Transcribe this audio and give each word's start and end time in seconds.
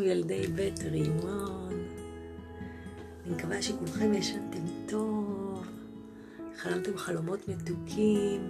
שלום 0.00 0.12
ילדי 0.12 0.46
בית 0.46 0.78
רימון. 0.78 1.86
אני 3.26 3.34
מקווה 3.34 3.62
שכולכם 3.62 4.14
ישנתם 4.14 4.64
טוב, 4.86 5.66
חלמתם 6.56 6.96
חלומות 6.96 7.48
מתוקים, 7.48 8.48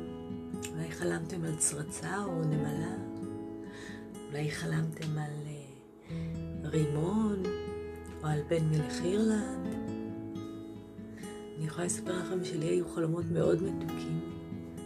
אולי 0.73 0.91
חלמתם 0.91 1.45
על 1.45 1.57
צרצה 1.57 2.25
או 2.25 2.45
נמלה, 2.45 2.95
אולי 4.29 4.51
חלמתם 4.51 5.19
על 5.19 5.31
uh, 5.47 6.13
רימון 6.65 7.43
או 8.23 8.27
על 8.27 8.41
בן 8.49 8.65
מלך 8.71 9.05
אירלנד. 9.05 9.67
אני 11.57 11.67
יכולה 11.67 11.87
לספר 11.87 12.19
לכם 12.19 12.45
שלי 12.45 12.67
היו 12.67 12.89
חלומות 12.89 13.25
מאוד 13.33 13.63
מתוקים, 13.63 14.21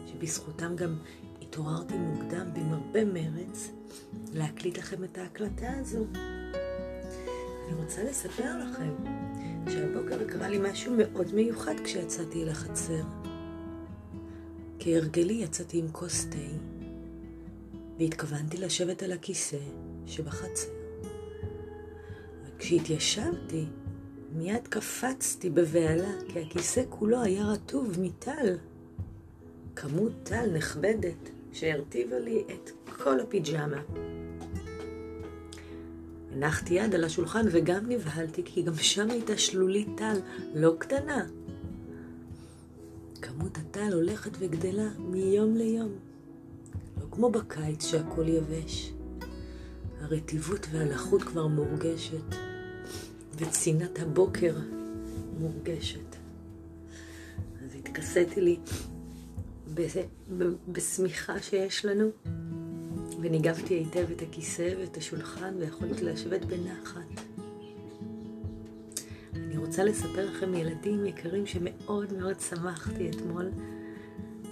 שבזכותם 0.06 0.76
גם 0.76 0.96
התעוררתי 1.42 1.94
מוקדם 1.98 2.46
ועם 2.54 2.72
הרבה 2.72 3.04
מרץ 3.04 3.70
להקליט 4.32 4.78
לכם 4.78 5.04
את 5.04 5.18
ההקלטה 5.18 5.72
הזו. 5.80 6.04
אני 7.64 7.74
רוצה 7.74 8.04
לספר 8.04 8.58
לכם 8.58 8.94
שהבוקר 9.68 10.24
קרה 10.28 10.48
לי 10.48 10.58
משהו 10.70 10.94
מאוד 10.98 11.34
מיוחד 11.34 11.74
כשיצאתי 11.84 12.42
אל 12.42 12.48
החצר. 12.48 13.02
כהרגלי 14.78 15.34
יצאתי 15.34 15.78
עם 15.78 15.88
כוס 15.92 16.26
תה 16.30 16.38
והתכוונתי 17.98 18.56
לשבת 18.56 19.02
על 19.02 19.12
הכיסא 19.12 19.56
שבחצר. 20.06 20.68
וכשהתיישבתי, 22.46 23.64
מיד 24.32 24.68
קפצתי 24.68 25.50
בבהלה, 25.50 26.12
כי 26.28 26.40
הכיסא 26.40 26.82
כולו 26.88 27.22
היה 27.22 27.44
רטוב 27.44 28.00
מטל. 28.00 28.56
כמות 29.76 30.12
טל 30.22 30.50
נכבדת 30.56 31.30
שהרטיבה 31.52 32.18
לי 32.18 32.44
את 32.54 32.70
כל 32.86 33.20
הפיג'מה. 33.20 33.82
הנחתי 36.34 36.74
יד 36.74 36.94
על 36.94 37.04
השולחן 37.04 37.46
וגם 37.50 37.88
נבהלתי, 37.88 38.42
כי 38.44 38.62
גם 38.62 38.74
שם 38.76 39.10
הייתה 39.10 39.38
שלולית 39.38 39.88
טל 39.96 40.16
לא 40.54 40.74
קטנה. 40.78 41.26
כמות 43.22 43.58
הטל 43.58 43.92
הולכת 43.92 44.30
וגדלה 44.38 44.88
מיום 44.98 45.56
ליום. 45.56 45.92
לא 47.00 47.06
כמו 47.10 47.30
בקיץ 47.30 47.86
שהכל 47.86 48.28
יבש. 48.28 48.92
הרטיבות 50.00 50.66
והלחות 50.72 51.22
כבר 51.22 51.46
מורגשת, 51.46 52.34
וצינת 53.36 53.98
הבוקר 53.98 54.56
מורגשת. 55.38 56.16
אז 57.64 57.74
התכסיתי 57.74 58.40
לי 58.40 58.58
בשמיכה 60.68 61.42
שיש 61.42 61.84
לנו, 61.84 62.10
וניגבתי 63.24 63.74
היטב 63.74 64.10
את 64.10 64.22
הכיסא 64.22 64.74
ואת 64.78 64.96
השולחן, 64.96 65.54
ויכולתי 65.58 66.04
לשבת 66.04 66.44
בנחת. 66.44 67.20
אני 69.34 69.56
רוצה 69.56 69.84
לספר 69.84 70.26
לכם, 70.26 70.54
ילדים 70.54 71.06
יקרים, 71.06 71.46
שמאוד 71.46 72.12
מאוד 72.12 72.40
שמחתי 72.40 73.10
אתמול, 73.10 73.50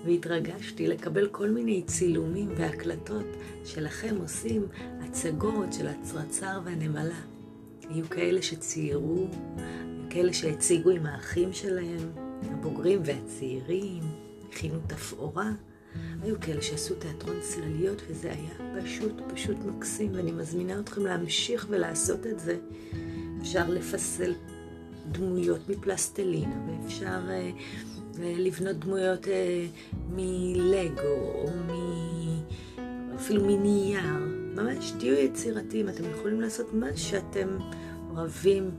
והתרגשתי 0.05 0.87
לקבל 0.87 1.29
כל 1.29 1.51
מיני 1.51 1.83
צילומים 1.83 2.49
והקלטות 2.57 3.27
שלכם 3.65 4.17
עושים 4.21 4.67
הצגות 5.01 5.73
של 5.73 5.87
הצרצר 5.87 6.61
והנמלה. 6.65 7.21
היו 7.89 8.11
כאלה 8.11 8.43
שציירו, 8.43 9.27
היו 9.57 10.11
כאלה 10.11 10.33
שהציגו 10.33 10.91
עם 10.91 11.07
האחים 11.07 11.53
שלהם, 11.53 12.13
הבוגרים 12.51 13.01
והצעירים. 13.05 14.03
הכינו 14.49 14.79
תפאורה. 14.87 15.53
היו 16.23 16.41
כאלה 16.41 16.63
שעשו 16.63 16.95
תיאטרון 16.95 17.37
צלליות, 17.41 18.03
וזה 18.09 18.33
היה 18.33 18.83
פשוט 18.83 19.13
פשוט 19.35 19.57
מקסים, 19.65 20.11
ואני 20.15 20.33
מזמינה 20.33 20.81
אתכם 20.81 21.07
להמשיך 21.07 21.67
ולעשות 21.71 22.27
את 22.27 22.41
זה. 22.41 22.57
אפשר 23.41 23.71
לפסל 23.71 24.33
דמויות 25.13 25.69
מפלסטלינה, 25.69 26.57
ואפשר 26.67 27.21
uh, 27.29 28.19
לבנות 28.19 28.77
דמויות 28.77 29.25
uh, 29.25 29.29
מלגו, 30.11 31.03
או 31.35 31.51
מ... 31.51 31.71
אפילו 33.17 33.45
מנייר. 33.45 34.03
ממש 34.55 34.93
תהיו 34.99 35.15
יצירתיים, 35.15 35.89
אתם 35.89 36.05
יכולים 36.11 36.41
לעשות 36.41 36.75
מה 36.75 36.97
שאתם 36.97 37.49
אוהבים, 38.11 38.71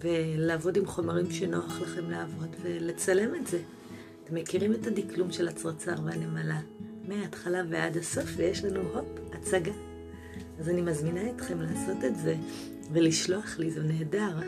ולעבוד 0.00 0.76
עם 0.76 0.86
חומרים 0.86 1.30
שנוח 1.30 1.80
לכם 1.80 2.10
לעבוד, 2.10 2.56
ולצלם 2.62 3.34
את 3.34 3.46
זה. 3.46 3.58
אתם 4.26 4.34
מכירים 4.34 4.72
את 4.72 4.86
הדקלום 4.86 5.32
של 5.32 5.48
הצרצר 5.48 5.94
והנמלה 6.04 6.60
מההתחלה 7.08 7.62
ועד 7.70 7.96
הסוף, 7.96 8.30
ויש 8.36 8.64
לנו 8.64 8.80
הופ, 8.80 9.06
הצגה. 9.32 9.72
אז 10.58 10.68
אני 10.68 10.82
מזמינה 10.82 11.30
אתכם 11.30 11.60
לעשות 11.60 12.04
את 12.04 12.16
זה 12.16 12.36
ולשלוח 12.92 13.58
לי, 13.58 13.70
זה 13.70 13.82
נהדר. 13.82 14.40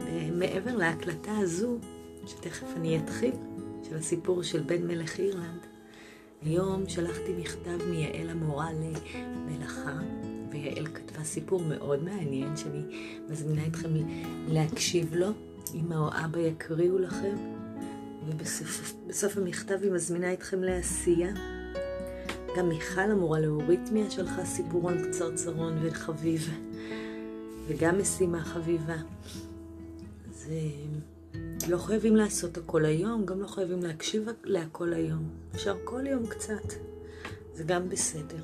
אה, 0.00 0.28
מעבר 0.32 0.76
להקלטה 0.76 1.36
הזו, 1.38 1.78
שתכף 2.26 2.66
אני 2.76 2.98
אתחיל, 2.98 3.32
של 3.88 3.96
הסיפור 3.96 4.42
של 4.42 4.62
בן 4.62 4.86
מלך 4.86 5.18
אירלנד, 5.18 5.66
היום 6.42 6.88
שלחתי 6.88 7.32
מכתב 7.38 7.78
מיעל 7.90 8.30
המורה 8.30 8.68
למלאכה, 8.72 9.98
ויעל 10.50 10.86
כתבה 10.86 11.24
סיפור 11.24 11.62
מאוד 11.62 12.04
מעניין 12.04 12.56
שאני 12.56 12.82
מזמינה 13.28 13.66
אתכם 13.66 13.90
להקשיב 14.48 15.14
לו. 15.14 15.28
אמא 15.74 15.94
או 15.94 16.08
אבא 16.24 16.38
יקריאו 16.38 16.98
לכם. 16.98 17.55
ובסוף 18.28 19.36
המכתב 19.36 19.78
היא 19.82 19.92
מזמינה 19.92 20.32
אתכם 20.32 20.62
לעשייה. 20.62 21.32
גם 22.56 22.68
מיכל 22.68 23.00
המורה 23.00 23.40
לאוריתמיה 23.40 24.10
שלחה 24.10 24.44
סיפורון 24.44 25.08
קצרצרון 25.08 25.78
וחביב, 25.82 26.50
וגם 27.66 27.98
משימה 27.98 28.44
חביבה. 28.44 28.96
אז 30.28 30.48
לא 31.68 31.78
חייבים 31.78 32.16
לעשות 32.16 32.56
הכל 32.56 32.84
היום, 32.84 33.26
גם 33.26 33.40
לא 33.40 33.46
חייבים 33.46 33.82
להקשיב 33.82 34.26
להכל 34.44 34.92
היום. 34.92 35.30
אפשר 35.54 35.76
כל 35.84 36.06
יום 36.06 36.26
קצת, 36.26 36.72
זה 37.54 37.64
גם 37.64 37.88
בסדר. 37.88 38.42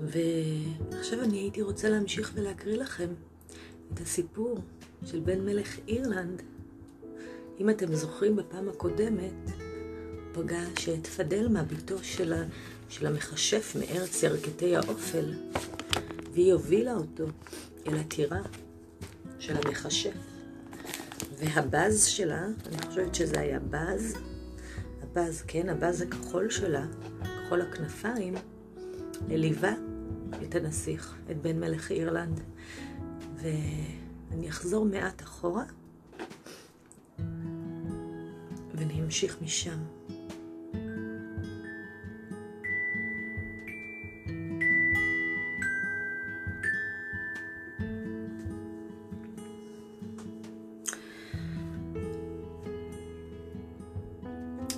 ועכשיו 0.00 1.22
אני 1.22 1.38
הייתי 1.38 1.62
רוצה 1.62 1.88
להמשיך 1.88 2.32
ולהקריא 2.34 2.76
לכם 2.76 3.08
את 3.94 4.00
הסיפור 4.00 4.58
של 5.04 5.20
בן 5.20 5.44
מלך 5.44 5.78
אירלנד. 5.88 6.42
אם 7.60 7.70
אתם 7.70 7.94
זוכרים 7.94 8.36
בפעם 8.36 8.68
הקודמת, 8.68 9.50
פגש 10.32 10.88
את 10.88 11.06
פדלמה, 11.06 11.62
בתו 11.62 11.96
של, 12.02 13.06
המכשף 13.06 13.76
מארץ 13.78 14.22
ירכתי 14.22 14.76
האופל, 14.76 15.34
והיא 16.32 16.52
הובילה 16.52 16.94
אותו 16.94 17.24
אל 17.86 17.94
הטירה 17.94 18.40
של 19.38 19.56
המכשף. 19.56 20.12
והבז 21.38 22.04
שלה, 22.04 22.46
אני 22.66 22.82
חושבת 22.86 23.14
שזה 23.14 23.40
היה 23.40 23.58
בז, 23.60 24.14
הבז, 25.02 25.42
כן, 25.46 25.68
הבז 25.68 26.02
הכחול 26.02 26.50
שלה, 26.50 26.86
כחול 27.22 27.60
הכנפיים, 27.60 28.34
ליווה 29.28 29.72
את 30.42 30.54
הנסיך, 30.54 31.14
את 31.30 31.42
בן 31.42 31.60
מלך 31.60 31.90
אירלנד. 31.90 32.40
ואני 33.36 34.48
אחזור 34.48 34.84
מעט 34.84 35.22
אחורה. 35.22 35.64
ונמשיך 38.78 39.36
משם. 39.42 39.78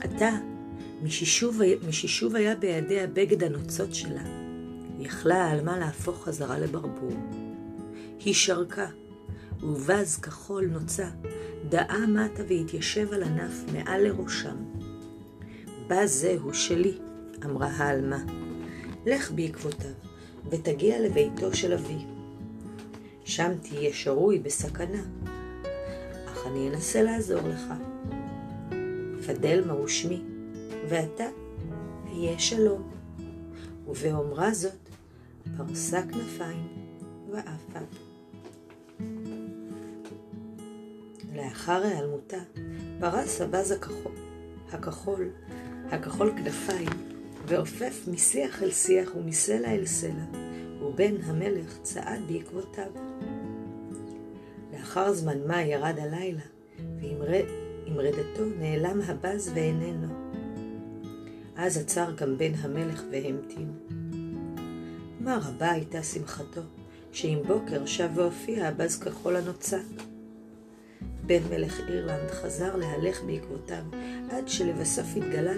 עתה, 0.01 0.31
משישוב, 1.03 1.61
משישוב 1.89 2.37
היה 2.37 2.55
בידי 2.55 3.01
הבגד 3.01 3.45
הנוצות 3.45 3.95
שלה. 3.95 4.23
יכלה 4.99 5.45
העלמה 5.45 5.79
להפוך 5.79 6.25
חזרה 6.25 6.59
לברבור. 6.59 7.13
היא 8.25 8.35
שרקה, 8.35 8.87
ובז 9.63 10.17
כחול 10.17 10.67
נוצה, 10.67 11.09
דאה 11.69 12.07
מטה 12.07 12.43
והתיישב 12.49 13.13
על 13.13 13.23
ענף 13.23 13.53
מעל 13.73 14.03
לראשם. 14.03 14.57
בא 15.87 16.07
זהו 16.07 16.55
שלי, 16.55 16.99
אמרה 17.45 17.67
העלמה. 17.67 18.19
לך 19.07 19.33
בעקבותיו, 19.33 19.91
ותגיע 20.51 21.01
לביתו 21.01 21.55
של 21.55 21.73
אבי. 21.73 21.99
שם 23.25 23.53
תהיה 23.63 23.93
שרוי 23.93 24.39
בסכנה, 24.39 25.03
אך 26.27 26.47
אני 26.47 26.69
אנסה 26.69 27.03
לעזור 27.03 27.49
לך. 27.49 27.73
פדלמה 29.27 29.73
הוא 29.73 29.89
שמי, 29.89 30.23
ואתה 30.89 31.25
היה 32.07 32.39
שלום. 32.39 32.91
ובאומרה 33.89 34.55
זאת, 34.55 34.73
פרסה 35.57 36.03
כנפיים 36.03 36.69
ועפה. 37.31 38.10
לאחר 41.61 41.83
היעלמותה, 41.83 42.37
פרס 43.01 43.41
הבז 43.41 43.71
הכחול, 43.71 44.13
הכחול, 44.73 45.29
הכחול 45.91 46.33
כנפיים, 46.37 46.89
ועופף 47.47 48.09
משיח 48.09 48.63
אל 48.63 48.71
שיח 48.71 49.17
ומסלע 49.17 49.75
אל 49.75 49.87
סלע, 49.87 50.25
ובן 50.83 51.15
המלך 51.25 51.79
צעד 51.83 52.21
בעקבותיו. 52.27 52.91
לאחר 54.73 55.13
זמן 55.13 55.47
מה 55.47 55.63
ירד 55.63 55.99
הלילה, 55.99 56.43
ועם 57.01 57.99
רדתו 57.99 58.45
נעלם 58.59 59.01
הבז 59.07 59.51
ואיננו. 59.55 60.15
אז 61.57 61.77
עצר 61.77 62.13
גם 62.17 62.39
בן 62.39 62.53
המלך 62.55 63.03
והמתין. 63.11 63.73
מה 65.21 65.39
רבה 65.49 65.71
הייתה 65.71 66.03
שמחתו, 66.03 66.61
שעם 67.13 67.43
בוקר 67.43 67.87
שב 67.87 68.11
והופיע 68.15 68.67
הבז 68.67 68.99
כחול 68.99 69.37
הנוצק. 69.37 70.10
בן 71.31 71.43
מלך 71.51 71.81
אירלנד 71.89 72.31
חזר 72.31 72.77
להלך 72.77 73.23
בעקבותיו, 73.23 73.85
עד 74.31 74.49
שלבסוף 74.49 75.07
התגלה, 75.17 75.53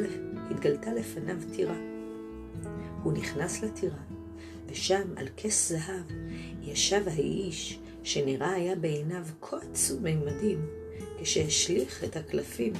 התגלתה 0.50 0.94
לפניו 0.94 1.36
טירה. 1.52 1.76
הוא 3.02 3.12
נכנס 3.12 3.62
לטירה, 3.62 4.02
ושם 4.66 5.02
על 5.16 5.28
כס 5.36 5.68
זהב 5.68 6.04
ישב 6.62 7.02
האיש 7.06 7.78
שנראה 8.02 8.52
היה 8.52 8.76
בעיניו 8.76 9.24
כה 9.40 9.56
עצום 9.56 10.02
מימדים, 10.02 10.66
כשהשליך 11.22 12.04
את 12.04 12.16
הקלפים 12.16 12.72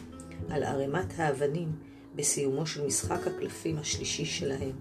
על 0.48 0.64
ערימת 0.64 1.12
האבנים 1.16 1.72
בסיומו 2.14 2.66
של 2.66 2.86
משחק 2.86 3.26
הקלפים 3.26 3.78
השלישי 3.78 4.24
שלהם. 4.24 4.76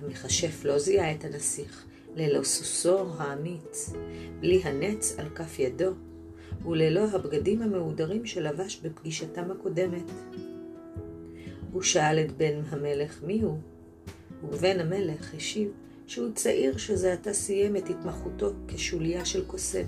המכשף 0.00 0.64
לא 0.64 0.78
זיהה 0.78 1.12
את 1.12 1.24
הנסיך, 1.24 1.86
ללא 2.16 2.42
סוסו 2.42 3.06
האמיץ, 3.18 3.92
בלי 4.40 4.60
הנץ 4.64 5.14
על 5.18 5.28
כף 5.34 5.58
ידו, 5.58 5.90
וללא 6.66 7.00
הבגדים 7.12 7.62
המהודרים 7.62 8.26
שלבש 8.26 8.80
בפגישתם 8.82 9.50
הקודמת. 9.50 10.10
הוא 11.72 11.82
שאל 11.82 12.18
את 12.18 12.32
בן 12.36 12.60
המלך 12.70 13.22
מי 13.22 13.42
הוא, 13.42 13.58
ובן 14.42 14.80
המלך 14.80 15.34
השיב 15.34 15.68
שהוא 16.06 16.32
צעיר 16.34 16.76
שזה 16.76 17.12
עתה 17.12 17.32
סיים 17.32 17.76
את 17.76 17.90
התמחותו 17.90 18.52
כשוליה 18.68 19.24
של 19.24 19.44
קוסם. 19.44 19.86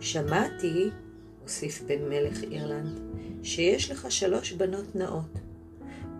שמעתי, 0.00 0.90
הוסיף 1.42 1.82
בן 1.82 2.08
מלך 2.08 2.42
אירלנד, 2.42 3.00
שיש 3.42 3.90
לך 3.90 4.12
שלוש 4.12 4.52
בנות 4.52 4.96
נאות, 4.96 5.38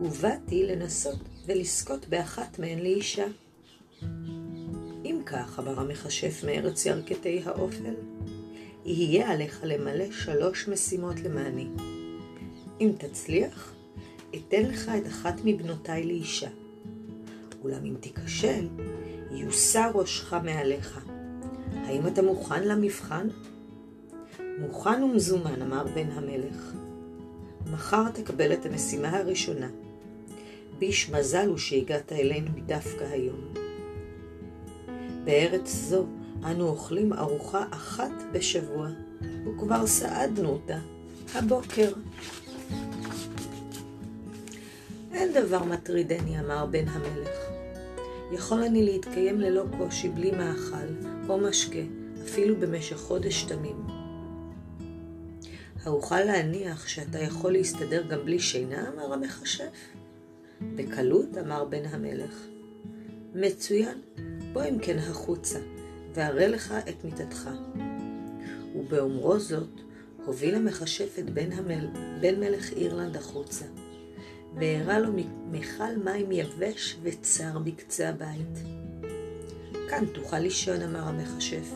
ובאתי 0.00 0.66
לנסות 0.66 1.18
ולזכות 1.46 2.08
באחת 2.08 2.58
מהן 2.58 2.78
לאישה. 2.78 3.26
אם 5.04 5.18
כך, 5.26 5.58
אמר 5.58 5.80
המכשף 5.80 6.44
מארץ 6.46 6.86
ירכתי 6.86 7.42
האופל, 7.44 7.94
יהיה 8.84 9.30
עליך 9.30 9.60
למלא 9.64 10.12
שלוש 10.12 10.68
משימות 10.68 11.20
למעני. 11.20 11.66
אם 12.80 12.92
תצליח, 12.98 13.74
אתן 14.34 14.62
לך 14.62 14.90
את 14.98 15.06
אחת 15.06 15.34
מבנותיי 15.44 16.04
לאישה. 16.04 16.48
אולם 17.64 17.84
אם 17.84 17.94
תיכשל, 18.00 18.68
יוסר 19.30 19.90
ראשך 19.94 20.32
מעליך. 20.32 21.00
האם 21.74 22.06
אתה 22.06 22.22
מוכן 22.22 22.68
למבחן? 22.68 23.28
מוכן 24.58 25.02
ומזומן, 25.02 25.62
אמר 25.62 25.84
בן 25.94 26.10
המלך. 26.10 26.72
מחר 27.72 28.10
תקבל 28.10 28.52
את 28.52 28.66
המשימה 28.66 29.18
הראשונה. 29.18 29.68
ביש 30.78 31.10
מזל 31.10 31.48
הוא 31.48 31.58
שהגעת 31.58 32.12
אלינו 32.12 32.50
דווקא 32.66 33.04
היום. 33.04 33.61
בארץ 35.24 35.68
זו 35.68 36.06
אנו 36.44 36.68
אוכלים 36.68 37.12
ארוחה 37.12 37.64
אחת 37.70 38.12
בשבוע, 38.32 38.88
וכבר 39.46 39.86
סעדנו 39.86 40.48
אותה 40.48 40.78
הבוקר. 41.34 41.92
אין 45.12 45.32
דבר 45.32 45.64
מטרידני, 45.64 46.40
אמר 46.40 46.66
בן 46.66 46.88
המלך. 46.88 47.28
יכול 48.32 48.62
אני 48.62 48.84
להתקיים 48.84 49.40
ללא 49.40 49.64
קושי, 49.78 50.08
בלי 50.08 50.30
מאכל 50.30 51.08
או 51.28 51.38
משקה, 51.38 51.82
אפילו 52.24 52.56
במשך 52.60 52.96
חודש 52.96 53.42
תמים. 53.42 53.86
האוכל 55.84 56.20
להניח 56.20 56.88
שאתה 56.88 57.18
יכול 57.18 57.52
להסתדר 57.52 58.02
גם 58.02 58.18
בלי 58.24 58.38
שינה? 58.38 58.90
אמר 58.94 59.12
המכשף. 59.12 59.88
בקלות, 60.76 61.38
אמר 61.38 61.64
בן 61.64 61.84
המלך. 61.86 62.51
מצוין, 63.34 63.98
בוא 64.52 64.64
אם 64.64 64.78
כן 64.78 64.98
החוצה, 64.98 65.58
והראה 66.14 66.48
לך 66.48 66.74
את 66.88 67.04
מיטתך. 67.04 67.50
ובאומרו 68.76 69.38
זאת, 69.38 69.80
הוביל 70.24 70.54
המכשף 70.54 71.18
את 71.18 71.30
בן, 71.30 71.52
המל... 71.52 71.86
בן 72.20 72.40
מלך 72.40 72.72
אירלנד 72.72 73.16
החוצה, 73.16 73.64
והראה 74.54 74.98
לו 74.98 75.08
מכל 75.50 75.96
מים 76.04 76.32
יבש 76.32 76.96
וצר 77.02 77.58
בקצה 77.58 78.08
הבית. 78.08 78.58
כאן 79.88 80.04
תוכל 80.06 80.38
לישון, 80.38 80.82
אמר 80.82 81.08
המכשף. 81.08 81.72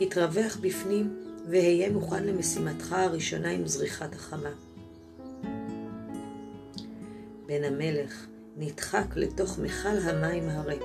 התרווח 0.00 0.56
בפנים, 0.60 1.16
והיה 1.48 1.90
מוכן 1.90 2.24
למשימתך 2.24 2.92
הראשונה 2.92 3.50
עם 3.50 3.66
זריחת 3.66 4.14
החמה. 4.14 4.52
בן 7.46 7.64
המלך 7.64 8.26
נדחק 8.62 9.16
לתוך 9.16 9.58
מכל 9.58 9.98
המים 10.02 10.48
הריק. 10.48 10.82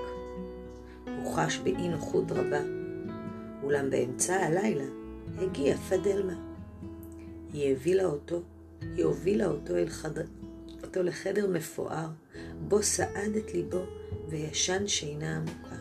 הוא 1.06 1.36
חש 1.36 1.58
באי 1.58 1.88
נוחות 1.88 2.32
רבה, 2.32 2.62
אולם 3.64 3.90
באמצע 3.90 4.36
הלילה 4.36 4.84
הגיע 5.38 5.78
פדלמה. 5.78 6.34
היא 7.54 7.72
הבילה 7.72 8.06
אותו, 8.06 8.42
היא 8.82 9.06
הובילה 9.06 9.46
אותו, 9.46 9.76
אל 9.78 9.90
חדר, 9.90 10.26
אותו 10.84 11.04
לחדר 11.04 11.48
מפואר, 11.48 12.08
בו 12.68 12.84
סעד 12.84 13.36
את 13.38 13.54
ליבו 13.54 13.84
וישן 14.28 14.88
שינה 14.88 15.38
עמוקה. 15.38 15.76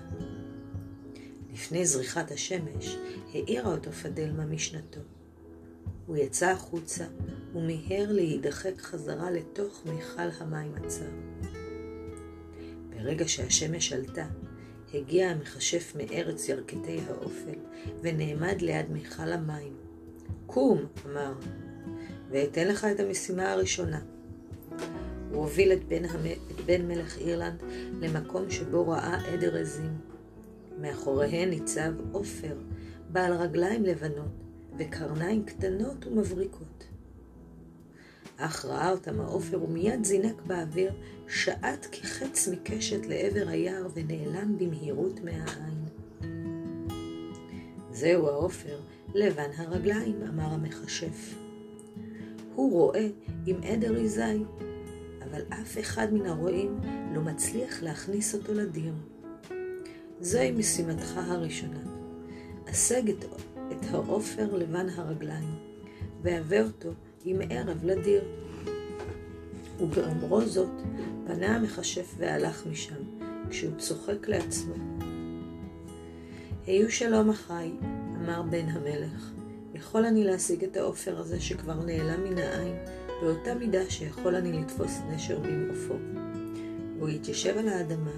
לפני 1.52 1.86
זריחת 1.86 2.30
השמש 2.30 2.96
העירה 3.32 3.72
אותו 3.72 3.92
פדלמה 3.92 4.46
משנתו. 4.46 5.00
הוא 6.06 6.16
יצא 6.16 6.50
החוצה 6.50 7.04
ומיהר 7.54 8.12
להידחק 8.12 8.80
חזרה 8.80 9.30
לתוך 9.30 9.82
מיכל 9.86 10.28
המים 10.40 10.74
הצר. 10.74 11.10
ברגע 13.04 13.28
שהשמש 13.28 13.92
עלתה, 13.92 14.26
הגיע 14.94 15.28
המכשף 15.28 15.92
מארץ 15.96 16.48
ירכתי 16.48 17.00
האופל 17.08 17.58
ונעמד 18.02 18.62
ליד 18.62 18.90
מיכל 18.90 19.32
המים. 19.32 19.72
קום, 20.46 20.86
אמר, 21.06 21.32
ואתן 22.30 22.68
לך 22.68 22.84
את 22.84 23.00
המשימה 23.00 23.52
הראשונה. 23.52 24.00
הוא 25.30 25.42
הוביל 25.42 25.72
את 25.72 25.84
בן, 25.88 26.04
המ... 26.04 26.26
את 26.26 26.60
בן 26.66 26.88
מלך 26.88 27.18
אירלנד 27.18 27.62
למקום 28.00 28.50
שבו 28.50 28.88
ראה 28.88 29.32
עדר 29.32 29.56
עזים. 29.56 29.98
מאחוריהן 30.80 31.50
ניצב 31.50 31.92
עופר, 32.12 32.56
בעל 33.10 33.32
רגליים 33.32 33.84
לבנות 33.84 34.42
וקרניים 34.78 35.44
קטנות 35.44 36.06
ומבריקות. 36.06 36.73
אך 38.36 38.64
ראה 38.64 38.90
אותם 38.90 39.20
העופר 39.20 39.62
ומיד 39.62 40.04
זינק 40.04 40.42
באוויר, 40.46 40.92
שעט 41.28 41.86
כחץ 41.92 42.48
מקשת 42.48 43.06
לעבר 43.06 43.48
היער 43.48 43.86
ונעלם 43.94 44.58
במהירות 44.58 45.20
מהעין. 45.20 45.84
זהו 47.90 48.28
העופר, 48.28 48.80
לבן 49.14 49.50
הרגליים, 49.56 50.22
אמר 50.22 50.44
המכשף. 50.54 51.34
הוא 52.54 52.72
רואה 52.72 53.08
עם 53.46 53.56
עדר 53.62 53.94
עיזי, 53.94 54.44
אבל 55.22 55.42
אף 55.48 55.78
אחד 55.78 56.12
מן 56.12 56.26
הרועים 56.26 56.80
לא 57.14 57.20
מצליח 57.20 57.82
להכניס 57.82 58.34
אותו 58.34 58.54
לדיר. 58.54 58.94
זוהי 60.20 60.52
משימתך 60.52 61.16
הראשונה. 61.16 61.80
השג 62.66 63.08
את, 63.08 63.24
את 63.72 63.84
העופר 63.90 64.56
לבן 64.56 64.88
הרגליים, 64.88 65.54
והבא 66.22 66.60
אותו 66.60 66.90
עם 67.24 67.40
ערב 67.50 67.84
לדיר. 67.84 68.24
ובאומרו 69.80 70.40
זאת, 70.40 70.82
פנה 71.26 71.56
המכשף 71.56 72.14
והלך 72.18 72.66
משם, 72.66 73.02
כשהוא 73.50 73.78
צוחק 73.78 74.28
לעצמו. 74.28 74.74
היו 76.66 76.90
שלום 76.90 77.30
אחי, 77.30 77.70
אמר 78.22 78.42
בן 78.42 78.68
המלך, 78.68 79.30
יכול 79.74 80.04
אני 80.04 80.24
להשיג 80.24 80.64
את 80.64 80.76
העופר 80.76 81.18
הזה 81.18 81.40
שכבר 81.40 81.84
נעלם 81.84 82.24
מן 82.24 82.38
העין, 82.38 82.76
באותה 83.20 83.54
מידה 83.54 83.90
שיכול 83.90 84.34
אני 84.34 84.52
לתפוס 84.52 84.98
נשר 85.14 85.38
במעופו. 85.38 85.94
והוא 86.98 87.08
התיישב 87.08 87.58
על 87.58 87.68
האדמה 87.68 88.12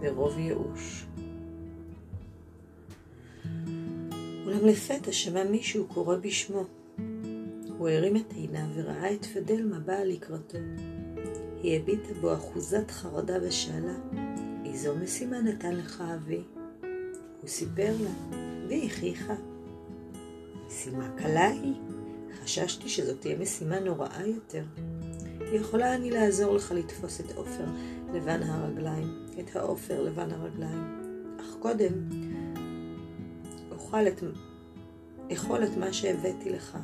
ברוב 0.00 0.38
ייאוש. 0.38 1.06
אולם 4.46 4.66
לפתע 4.66 5.12
שמע 5.12 5.44
מישהו 5.44 5.86
קורא 5.86 6.16
בשמו. 6.16 6.79
הוא 7.80 7.88
הרים 7.88 8.16
את 8.16 8.32
עיניו 8.32 8.66
וראה 8.74 9.14
את 9.14 9.24
פדלמה 9.24 9.78
באה 9.78 10.04
לקראתו. 10.04 10.58
היא 11.62 11.80
הביטה 11.80 12.14
בו 12.20 12.34
אחוזת 12.34 12.90
חרדה 12.90 13.34
ושאלה, 13.42 13.94
איזו 14.64 14.94
משימה 14.96 15.40
נתן 15.40 15.74
לך 15.74 16.02
אבי? 16.14 16.42
הוא 17.40 17.48
סיפר 17.48 17.94
לה, 18.00 18.36
והכריחה. 18.68 19.34
משימה 20.66 21.10
קלה 21.16 21.48
היא. 21.48 21.74
חששתי 22.42 22.88
שזאת 22.88 23.20
תהיה 23.20 23.38
משימה 23.38 23.80
נוראה 23.80 24.26
יותר. 24.26 24.64
יכולה 25.52 25.94
אני 25.94 26.10
לעזור 26.10 26.54
לך 26.54 26.72
לתפוס 26.72 27.20
את 27.20 27.32
עופר 27.36 27.66
לבן 28.14 28.42
הרגליים, 28.42 29.26
את 29.40 29.56
העופר 29.56 30.02
לבן 30.02 30.30
הרגליים. 30.30 31.00
אך 31.40 31.56
קודם 31.58 31.92
אוכל 33.70 34.08
את, 34.08 34.22
אכול 35.32 35.64
את 35.64 35.76
מה 35.76 35.92
שהבאתי 35.92 36.50
לך. 36.50 36.78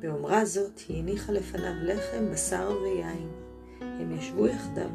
באומרה 0.00 0.44
זאת 0.44 0.78
היא 0.88 0.98
הניחה 0.98 1.32
לפניו 1.32 1.72
לחם, 1.82 2.32
בשר 2.32 2.78
ויין. 2.82 3.28
הם 3.80 4.12
ישבו 4.12 4.46
יחדיו, 4.46 4.90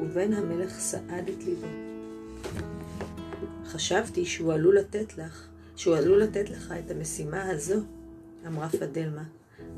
ובן 0.00 0.32
המלך 0.32 0.78
סעד 0.78 1.28
את 1.28 1.44
ליבו. 1.44 1.66
חשבתי 3.64 4.26
שהוא 4.26 4.52
עלול 4.52 4.78
לתת 4.78 5.18
לך, 5.18 5.48
שהוא 5.76 5.96
עלול 5.96 6.22
לתת 6.22 6.50
לך 6.50 6.74
את 6.84 6.90
המשימה 6.90 7.50
הזו, 7.50 7.80
אמרה 8.46 8.68
פדלמה. 8.68 9.24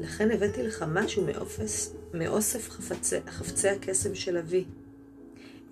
לכן 0.01 0.31
הבאתי 0.31 0.63
לך 0.63 0.85
משהו 0.89 1.27
מאופס, 1.27 1.95
מאוסף 2.15 2.71
חפצי, 2.71 3.17
חפצי 3.29 3.69
הקסם 3.69 4.15
של 4.15 4.37
אבי. 4.37 4.65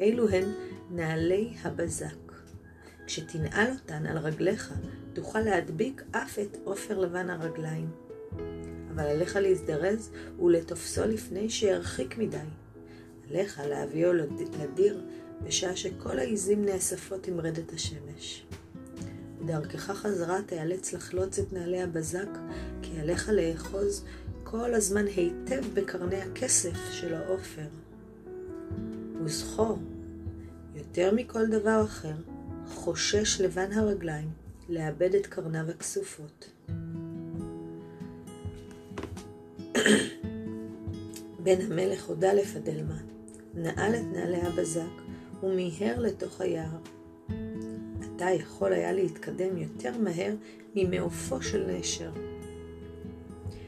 אלו 0.00 0.28
הן 0.28 0.44
נעלי 0.90 1.52
הבזק. 1.62 2.32
כשתנעל 3.06 3.70
אותן 3.70 4.06
על 4.06 4.18
רגליך, 4.18 4.72
תוכל 5.12 5.40
להדביק 5.40 6.02
אף 6.10 6.38
את 6.38 6.56
עופר 6.64 6.98
לבן 6.98 7.30
הרגליים. 7.30 7.90
אבל 8.94 9.02
עליך 9.04 9.36
להזדרז 9.36 10.10
ולתופסו 10.42 11.04
לפני 11.06 11.50
שירחיק 11.50 12.18
מדי. 12.18 12.36
עליך 13.30 13.60
להביאו 13.68 14.12
לדיר 14.62 15.02
בשעה 15.42 15.76
שכל 15.76 16.18
העיזים 16.18 16.64
נאספות 16.64 17.26
עם 17.26 17.40
רדת 17.40 17.72
השמש. 17.72 18.46
בדרכך 19.44 19.90
חזרה 19.90 20.42
תיאלץ 20.46 20.92
לחלוץ 20.92 21.38
את 21.38 21.52
נעלי 21.52 21.82
הבזק, 21.82 22.28
כי 22.82 23.00
עליך 23.00 23.28
לאחוז 23.32 24.04
כל 24.44 24.74
הזמן 24.74 25.06
היטב 25.06 25.62
בקרני 25.74 26.22
הכסף 26.22 26.90
של 26.90 27.14
העופר. 27.14 27.66
וזכור, 29.24 29.78
יותר 30.74 31.14
מכל 31.14 31.46
דבר 31.46 31.84
אחר, 31.84 32.14
חושש 32.68 33.40
לבן 33.40 33.72
הרגליים 33.72 34.30
לאבד 34.68 35.14
את 35.14 35.26
קרניו 35.26 35.70
הכסופות. 35.70 36.50
בן 41.42 41.60
המלך 41.60 42.04
הודה 42.04 42.32
לפדלמה, 42.32 42.96
נעל 43.54 43.94
את 43.94 44.04
נעלי 44.12 44.40
הבזק 44.40 45.02
ומיהר 45.42 45.98
לתוך 45.98 46.40
היער. 46.40 46.78
עתה 48.02 48.30
יכול 48.30 48.72
היה 48.72 48.92
להתקדם 48.92 49.58
יותר 49.58 49.98
מהר 49.98 50.34
ממעופו 50.74 51.42
של 51.42 51.66
נשר. 51.66 52.10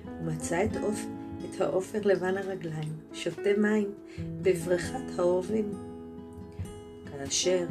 הוא 0.05 0.33
מצא 0.33 0.65
את, 0.65 0.77
אופ... 0.83 1.01
את 1.45 1.61
העופר 1.61 1.99
לבן 2.05 2.37
הרגליים, 2.37 2.93
שותה 3.13 3.51
מים, 3.59 3.93
בבריכת 4.43 5.19
העורבים. 5.19 5.73
כאשר 7.11 7.67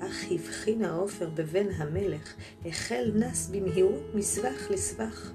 אך 0.00 0.24
הבחין 0.30 0.84
העופר 0.84 1.28
בבן 1.34 1.66
המלך, 1.76 2.34
החל 2.66 3.12
נס 3.14 3.48
במהירות 3.48 4.14
מסבך 4.14 4.70
לסבך. 4.70 5.32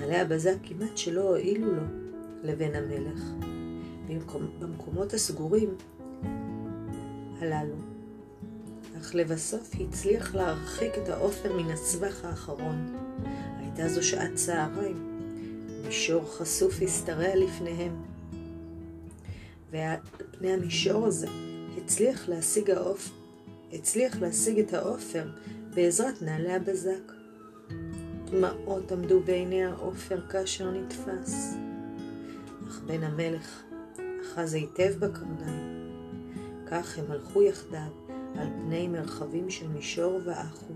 נעלי 0.00 0.16
הבזק 0.16 0.54
כמעט 0.62 0.96
שלא 0.96 1.20
הועילו 1.20 1.74
לו, 1.74 1.82
לבן 2.42 2.74
המלך, 2.74 3.20
במקומות 4.58 5.14
הסגורים 5.14 5.74
הללו. 7.40 7.74
אך 8.98 9.14
לבסוף 9.14 9.70
הצליח 9.80 10.34
להרחיק 10.34 10.92
את 11.02 11.08
העופר 11.08 11.52
מן 11.52 11.70
הסבך 11.70 12.24
האחרון. 12.24 12.96
הייתה 13.58 13.88
זו 13.88 14.06
שעת 14.06 14.34
צהריים. 14.34 15.18
מישור 15.86 16.24
חשוף 16.24 16.82
השתרע 16.82 17.34
לפניהם. 17.36 18.02
ועל 19.70 19.96
פני 20.38 20.52
המישור 20.52 21.06
הזה 21.06 21.26
הצליח 21.76 22.28
להשיג, 22.28 22.70
העופ... 22.70 23.10
הצליח 23.72 24.20
להשיג 24.20 24.58
את 24.58 24.74
העופר 24.74 25.28
בעזרת 25.74 26.22
נעלי 26.22 26.52
הבזק. 26.52 27.15
דמעות 28.36 28.92
עמדו 28.92 29.20
בעיני 29.20 29.64
העופר 29.64 30.20
כאשר 30.28 30.70
נתפס. 30.70 31.56
אך 32.68 32.80
בן 32.86 33.04
המלך 33.04 33.62
אחז 34.22 34.54
היטב 34.54 34.92
בקרניים. 34.98 35.90
כך 36.66 36.98
הם 36.98 37.10
הלכו 37.10 37.42
יחדיו 37.42 37.90
על 38.38 38.48
פני 38.64 38.88
מרחבים 38.88 39.50
של 39.50 39.68
מישור 39.68 40.20
ואחו. 40.24 40.74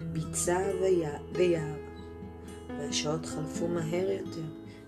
ביצה 0.00 0.58
ויער, 1.32 1.76
והשעות 2.68 3.26
חלפו 3.26 3.68
מהר 3.68 4.10
יותר 4.10 4.46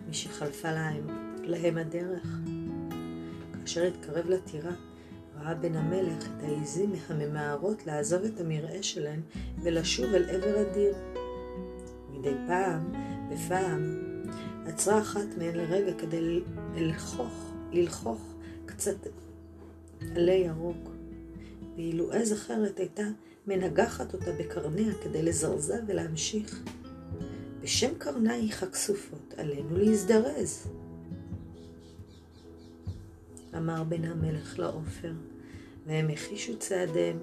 משחלפה 0.08 0.72
להם, 0.72 1.06
להם 1.44 1.78
הדרך. 1.78 2.26
כאשר 3.60 3.82
התקרב 3.82 4.30
לטירה, 4.30 4.72
ראה 5.40 5.54
בן 5.54 5.76
המלך 5.76 6.26
את 6.26 6.42
העיזים 6.42 6.92
הממהרות 7.08 7.86
לעזוב 7.86 8.22
את 8.24 8.40
המרעה 8.40 8.82
שלהן 8.82 9.20
ולשוב 9.62 10.14
אל 10.14 10.24
עבר 10.30 10.58
הדיר. 10.58 10.94
מדי 12.18 12.34
פעם 12.46 12.92
בפעם 13.30 13.96
עצרה 14.66 15.00
אחת 15.00 15.38
מהן 15.38 15.54
לרגע 15.54 15.92
כדי 15.98 16.42
ללחוך, 16.74 17.52
ללחוך 17.72 18.34
קצת 18.66 18.96
עלי 20.14 20.32
ירוק, 20.32 20.90
ואילו 21.76 22.12
עז 22.12 22.32
אחרת 22.32 22.78
הייתה 22.78 23.06
מנגחת 23.46 24.14
אותה 24.14 24.32
בקרניה 24.32 24.94
כדי 25.02 25.22
לזרזה 25.22 25.80
ולהמשיך. 25.86 26.62
בשם 27.60 27.94
קרנייך 27.98 28.62
הכסופות 28.62 29.34
עלינו 29.36 29.76
להזדרז. 29.76 30.68
אמר 33.56 33.84
בן 33.84 34.04
המלך 34.04 34.58
לעופר, 34.58 35.12
והם 35.86 36.10
החישו 36.10 36.58
צעדיהם. 36.58 37.18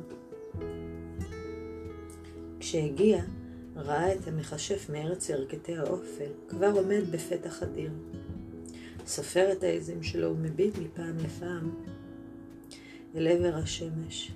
כשהגיע, 2.59 3.23
ראה 3.75 4.13
את 4.13 4.27
המכשף 4.27 4.89
מארץ 4.89 5.30
ירכתי 5.30 5.75
האופל, 5.77 6.32
כבר 6.48 6.72
עומד 6.72 7.01
בפתח 7.12 7.63
הדיר. 7.63 7.92
סופר 9.06 9.51
את 9.51 9.63
העזים 9.63 10.03
שלו 10.03 10.36
ומביט 10.36 10.77
מפעם 10.77 11.18
לפעם 11.18 11.72
אל 13.15 13.27
עבר 13.27 13.56
השמש. 13.56 14.32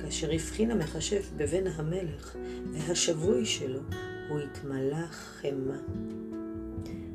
כאשר 0.00 0.32
הבחין 0.32 0.70
המכשף 0.70 1.30
בבן 1.36 1.66
המלך 1.66 2.36
והשבוי 2.72 3.46
שלו, 3.46 3.80
הוא 4.28 4.38
התמלא 4.38 5.06
חמה. 5.06 5.78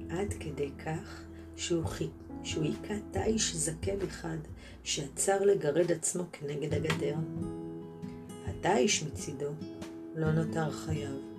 עד 0.10 0.34
כדי 0.40 0.70
כך 0.86 1.24
שהוא, 1.56 1.86
חי... 1.86 2.08
שהוא 2.44 2.64
היכה 2.64 2.94
תיש 3.12 3.56
זקן 3.56 4.02
אחד 4.08 4.38
שעצר 4.84 5.46
לגרד 5.46 5.92
עצמו 5.92 6.24
כנגד 6.32 6.74
הגדר. 6.74 7.16
התיש 8.46 9.04
מצידו 9.04 9.50
לא 10.16 10.32
נותר 10.32 10.72
חייו. 10.72 11.33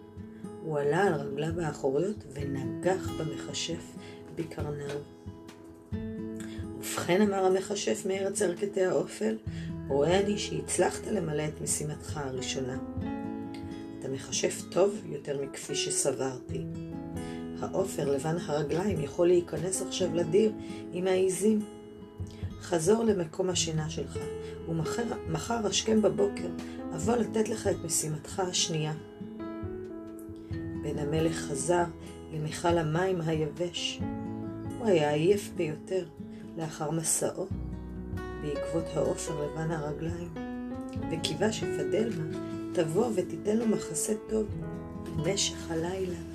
הוא 0.64 0.78
עלה 0.78 1.02
על 1.02 1.14
רגליו 1.14 1.60
האחוריות 1.60 2.24
ונגח 2.32 3.10
במכשף 3.18 3.96
בקרניו. 4.34 4.98
ובכן 6.78 7.22
אמר 7.22 7.44
המכשף 7.44 8.06
מארץ 8.06 8.42
ערכתי 8.42 8.84
האופל, 8.84 9.36
רואה 9.88 10.20
אני 10.20 10.38
שהצלחת 10.38 11.06
למלא 11.06 11.42
את 11.48 11.60
משימתך 11.60 12.16
הראשונה. 12.16 12.78
אתה 13.98 14.08
מכשף 14.08 14.62
טוב 14.70 14.94
יותר 15.04 15.42
מכפי 15.42 15.74
שסברתי. 15.74 16.64
העופר 17.60 18.10
לבן 18.10 18.36
הרגליים 18.46 19.00
יכול 19.00 19.26
להיכנס 19.26 19.82
עכשיו 19.82 20.14
לדיר 20.14 20.52
עם 20.92 21.06
העיזים. 21.06 21.60
חזור 22.60 23.04
למקום 23.04 23.50
השינה 23.50 23.90
שלך, 23.90 24.18
ומחר 24.68 25.66
השכם 25.66 26.02
בבוקר 26.02 26.48
אבוא 26.94 27.16
לתת 27.16 27.48
לך 27.48 27.66
את 27.66 27.76
משימתך 27.84 28.40
השנייה. 28.40 28.92
בן 30.84 30.98
המלך 30.98 31.36
חזר 31.36 31.84
למכל 32.32 32.78
המים 32.78 33.20
היבש. 33.20 34.00
הוא 34.78 34.86
היה 34.86 35.12
עייף 35.12 35.50
ביותר 35.56 36.06
לאחר 36.56 36.90
מסעו, 36.90 37.46
בעקבות 38.42 38.84
העופר 38.94 39.44
לבן 39.44 39.70
הרגליים, 39.70 40.34
וקיווה 41.10 41.52
שפדלמה 41.52 42.38
תבוא 42.72 43.06
ותיתן 43.14 43.56
לו 43.56 43.66
מחסה 43.66 44.12
טוב 44.28 44.46
במשך 45.04 45.70
הלילה. 45.70 46.33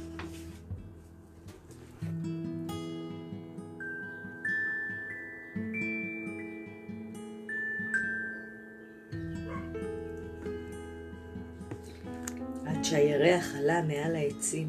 שהירח 12.90 13.56
עלה 13.56 13.82
מעל 13.82 14.16
העצים, 14.16 14.68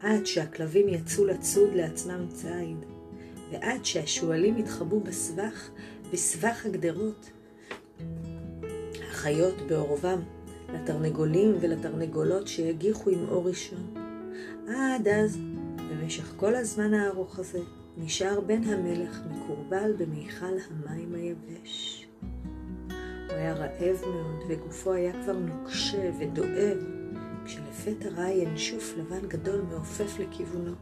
עד 0.00 0.26
שהכלבים 0.26 0.88
יצאו 0.88 1.24
לצוד 1.24 1.74
לעצמם 1.74 2.26
ציד, 2.28 2.76
ועד 3.52 3.84
שהשועלים 3.84 4.56
התחבאו 4.56 5.00
בסבך, 5.00 5.70
בסבך 6.12 6.66
הגדרות. 6.66 7.30
החיות 9.10 9.54
בעורבם, 9.68 10.20
לתרנגולים 10.74 11.56
ולתרנגולות 11.60 12.48
שהגיחו 12.48 13.10
עם 13.10 13.28
אור 13.28 13.48
ראשון. 13.48 13.94
עד 14.68 15.08
אז, 15.08 15.38
במשך 15.76 16.32
כל 16.36 16.54
הזמן 16.54 16.94
הארוך 16.94 17.38
הזה, 17.38 17.60
נשאר 17.96 18.40
בן 18.40 18.64
המלך 18.64 19.20
מקורבל 19.30 19.92
במיכל 19.98 20.54
המים 20.70 21.14
היבש. 21.14 22.06
הוא 23.28 23.36
היה 23.36 23.54
רעב 23.54 24.00
מאוד, 24.00 24.44
וגופו 24.48 24.92
היה 24.92 25.12
כבר 25.24 25.38
נוקשה 25.38 26.10
ודואב, 26.18 26.93
כשלפתע 27.84 28.08
ראה 28.08 28.30
ינשוף 28.30 28.94
לבן 28.98 29.28
גדול 29.28 29.60
מעופף 29.60 30.18
לכיוונו. 30.18 30.74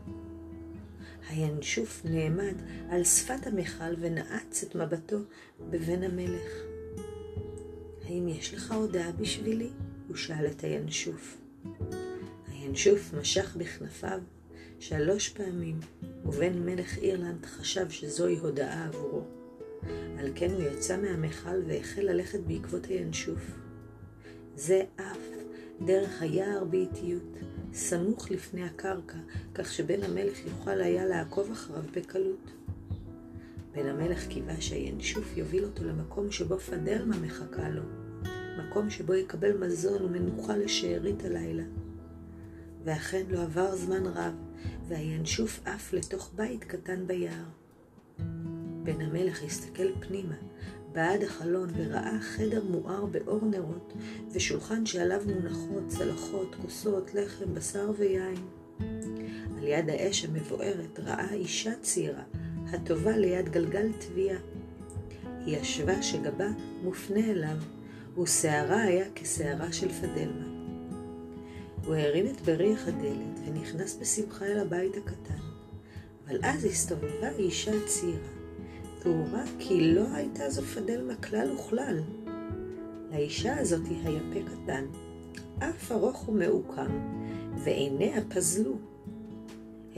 הינשוף 1.29 2.03
נעמד 2.05 2.55
על 2.91 3.05
שפת 3.05 3.47
המכל 3.47 3.95
ונעץ 3.99 4.65
את 4.65 4.75
מבטו 4.75 5.17
בבן 5.71 6.03
המלך. 6.03 6.51
האם 8.05 8.29
יש 8.29 8.55
לך 8.55 8.73
הודעה 8.73 9.13
בשבילי? 9.13 9.71
הוא 10.09 10.17
שאל 10.17 10.47
את 10.47 10.65
הינשוף. 10.65 11.39
הינשוף 12.49 13.15
משך 13.15 13.57
בכנפיו 13.57 14.21
שלוש 14.79 15.29
פעמים, 15.29 15.81
ובן 16.25 16.59
מלך 16.59 16.99
אירלנד 16.99 17.47
חשב 17.47 17.91
שזוהי 17.91 18.39
הודעה 18.39 18.87
עבורו. 18.87 19.25
על 20.19 20.33
כן 20.35 20.51
הוא 20.51 20.63
יצא 20.63 20.97
מהמכל 20.97 21.63
והחל 21.67 22.03
ללכת 22.03 22.41
בעקבות 22.41 22.85
הינשוף. 22.85 23.43
זה 24.57 24.83
עף 24.97 25.32
דרך 25.85 26.23
היער 26.23 26.65
באיטיות, 26.65 27.37
סמוך 27.73 28.31
לפני 28.31 28.65
הקרקע, 28.65 29.19
כך 29.55 29.73
שבן 29.73 30.03
המלך 30.03 30.47
יוכל 30.47 30.81
היה 30.81 31.07
לעקוב 31.07 31.51
אחריו 31.51 31.83
בקלות. 31.97 32.51
בן 33.73 33.87
המלך 33.87 34.27
קיווה 34.27 34.61
שהינשוף 34.61 35.37
יוביל 35.37 35.65
אותו 35.65 35.85
למקום 35.85 36.31
שבו 36.31 36.59
פדלמה 36.59 37.17
מחכה 37.19 37.69
לו, 37.69 37.83
מקום 38.59 38.91
שבו 38.91 39.15
יקבל 39.15 39.59
מזון 39.59 40.03
ומנוחה 40.03 40.57
לשארית 40.57 41.25
הלילה. 41.25 41.65
ואכן 42.85 43.23
לא 43.29 43.43
עבר 43.43 43.77
זמן 43.77 44.07
רב, 44.07 44.35
והינשוף 44.89 45.61
עף 45.65 45.93
לתוך 45.93 46.33
בית 46.37 46.65
קטן 46.65 47.07
ביער. 47.07 47.45
בן 48.83 49.01
המלך 49.01 49.43
הסתכל 49.43 49.93
פנימה, 50.01 50.35
בעד 50.93 51.23
החלון, 51.23 51.71
וראה 51.77 52.19
חדר 52.21 52.63
מואר 52.71 53.07
באור 53.07 53.45
נרות, 53.45 53.93
ושולחן 54.33 54.87
שעליו 54.87 55.23
מונחות 55.27 55.83
צלחות, 55.89 56.57
כוסות, 56.63 57.15
לחם, 57.15 57.55
בשר 57.55 57.91
ויין. 57.99 58.37
על 59.59 59.69
יד 59.69 59.91
האש 59.91 60.25
המבוערת 60.25 61.01
ראה 61.01 61.33
אישה 61.33 61.73
צעירה, 61.81 62.23
הטובה 62.67 63.17
ליד 63.17 63.49
גלגל 63.49 63.93
תביעה. 63.99 64.39
היא 65.47 65.57
ישבה 65.57 66.03
שגבה 66.03 66.49
מופנה 66.83 67.31
אליו, 67.31 67.57
ושערה 68.23 68.83
היה 68.83 69.05
כשערה 69.15 69.73
של 69.73 69.89
פדלמה. 69.89 70.53
הוא 71.85 71.95
הרים 71.95 72.27
את 72.27 72.41
בריח 72.41 72.89
הדלת 72.89 73.39
ונכנס 73.47 73.99
בשמחה 74.01 74.45
אל 74.45 74.59
הבית 74.59 74.97
הקטן, 74.97 75.43
אבל 76.27 76.39
אז 76.43 76.65
הסתובבה 76.65 77.31
אישה 77.39 77.73
צעירה, 77.87 78.42
ראה 79.07 79.45
כי 79.59 79.95
לא 79.95 80.05
הייתה 80.15 80.51
זו 80.51 80.63
פדלמה 80.63 81.15
כלל 81.15 81.53
וכלל. 81.53 82.01
לאישה 83.13 83.59
הזאת 83.59 83.83
היה 84.05 84.21
פה 84.33 84.41
קטן, 84.51 84.85
אף 85.59 85.93
ארוך 85.93 86.29
ומעוקם, 86.29 87.19
ועיניה 87.57 88.21
פזלו. 88.29 88.77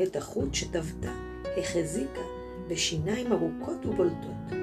את 0.03 0.17
החוט 0.17 0.55
שטבתה 0.55 1.13
החזיקה 1.59 2.21
בשיניים 2.69 3.33
ארוכות 3.33 3.87
ובולטות. 3.87 4.59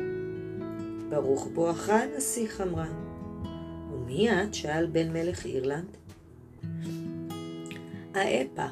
ברוך 1.10 1.48
בואך 1.53 1.89
הנסיך 1.89 2.62
אמרה. 2.62 2.88
ומי 3.91 4.31
את? 4.31 4.53
שאל 4.53 4.86
בן 4.86 5.13
מלך 5.13 5.45
אירלנד. 5.45 5.98
האפה 8.13 8.65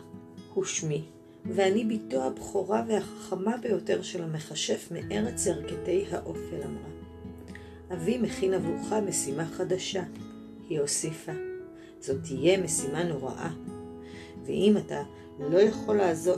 הוא 0.54 0.66
שמי, 0.66 1.06
ואני 1.46 1.86
בתו 1.86 2.24
הבכורה 2.24 2.84
והחכמה 2.88 3.58
ביותר 3.58 4.01
של 4.01 4.23
המכשף 4.23 4.91
מארץ 4.91 5.45
ירכתי 5.45 6.06
האופל, 6.12 6.63
אמרה. 6.65 6.89
אבי 7.93 8.17
מכין 8.17 8.54
עבורך 8.54 8.93
משימה 9.08 9.45
חדשה, 9.45 10.04
היא 10.69 10.80
הוסיפה. 10.80 11.32
זאת 11.99 12.23
תהיה 12.23 12.58
משימה 12.58 13.04
נוראה. 13.04 13.49
ואם 14.45 14.78
אתה 14.78 15.04
לא 15.39 15.60
יכול 15.60 15.95
לעזור, 15.95 16.38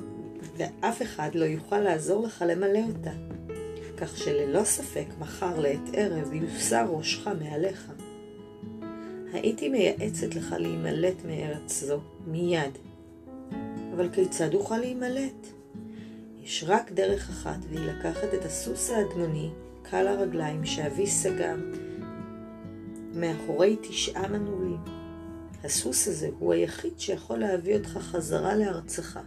ואף 0.58 1.02
אחד 1.02 1.30
לא 1.36 1.46
יוכל 1.46 1.80
לעזור 1.80 2.26
לך 2.26 2.44
למלא 2.48 2.80
אותה. 2.88 3.12
כך 3.98 4.18
שללא 4.18 4.64
ספק 4.64 5.06
מחר 5.20 5.60
לעת 5.60 5.90
ערב 5.94 6.34
יוסר 6.34 6.86
ראשך 6.90 7.28
מעליך. 7.28 7.92
הייתי 9.34 9.70
מייעצת 9.70 10.36
לך 10.36 10.56
להימלט 10.60 11.26
מארץ 11.26 11.84
זו 11.84 12.00
מיד. 12.28 12.91
אבל 13.94 14.10
כיצד 14.10 14.54
אוכל 14.54 14.78
להימלט? 14.78 15.48
יש 16.44 16.64
רק 16.68 16.92
דרך 16.92 17.30
אחת, 17.30 17.58
והיא 17.70 17.86
לקחת 17.86 18.34
את 18.34 18.46
הסוס 18.46 18.90
האדמוני, 18.90 19.52
קל 19.82 20.08
הרגליים, 20.08 20.66
שאבי 20.66 21.08
סגר, 21.08 21.56
מאחורי 23.14 23.78
תשעה 23.82 24.28
מנעולים. 24.28 24.80
הסוס 25.64 26.08
הזה 26.08 26.30
הוא 26.40 26.54
היחיד 26.54 27.00
שיכול 27.00 27.40
להביא 27.40 27.78
אותך 27.78 27.90
חזרה 27.90 28.56
לארצך. 28.56 29.20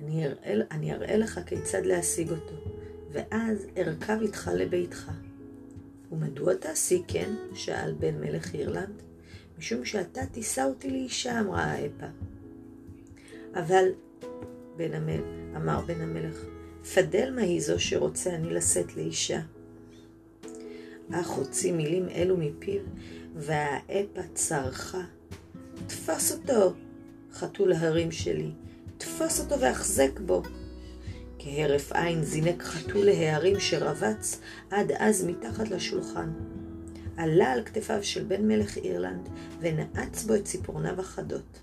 אני 0.00 0.26
אראה, 0.26 0.64
אני 0.70 0.92
אראה 0.92 1.16
לך 1.16 1.40
כיצד 1.46 1.86
להשיג 1.86 2.30
אותו, 2.30 2.54
ואז 3.12 3.66
ארכב 3.76 4.18
איתך 4.22 4.50
לביתך. 4.54 5.10
ומדוע 6.12 6.54
תעשי 6.54 7.02
כן? 7.08 7.34
שאל 7.54 7.92
בן 7.92 8.20
מלך 8.20 8.54
אירלנד. 8.54 9.02
משום 9.58 9.84
שאתה 9.84 10.26
תישא 10.26 10.64
אותי 10.64 10.90
לאישה, 10.90 11.40
אמרה 11.40 11.64
האפה. 11.64 12.06
אבל, 13.54 13.88
בן 14.76 14.94
המל, 14.94 15.20
אמר 15.56 15.80
בן 15.80 16.00
המלך, 16.00 16.44
פדלמה 16.94 17.42
היא 17.42 17.60
זו 17.60 17.80
שרוצה 17.80 18.34
אני 18.34 18.54
לשאת 18.54 18.96
לאישה. 18.96 19.40
אך 21.12 21.28
הוציא 21.28 21.72
מילים 21.72 22.08
אלו 22.08 22.36
מפיו, 22.36 22.80
והאפה 23.34 24.20
צרחה. 24.34 25.02
תפוס 25.86 26.32
אותו, 26.32 26.72
חתול 27.32 27.72
ההרים 27.72 28.12
שלי, 28.12 28.50
תפוס 28.98 29.40
אותו 29.40 29.60
והחזק 29.60 30.20
בו. 30.20 30.42
כהרף 31.38 31.92
עין 31.92 32.24
זינק 32.24 32.62
חתול 32.62 33.06
להערים 33.06 33.60
שרבץ 33.60 34.40
עד 34.70 34.92
אז 34.98 35.24
מתחת 35.24 35.68
לשולחן. 35.68 36.30
עלה 37.16 37.52
על 37.52 37.64
כתפיו 37.64 38.04
של 38.04 38.24
בן 38.24 38.48
מלך 38.48 38.76
אירלנד 38.76 39.28
ונעץ 39.60 40.24
בו 40.24 40.34
את 40.34 40.44
ציפורניו 40.44 41.00
החדות. 41.00 41.61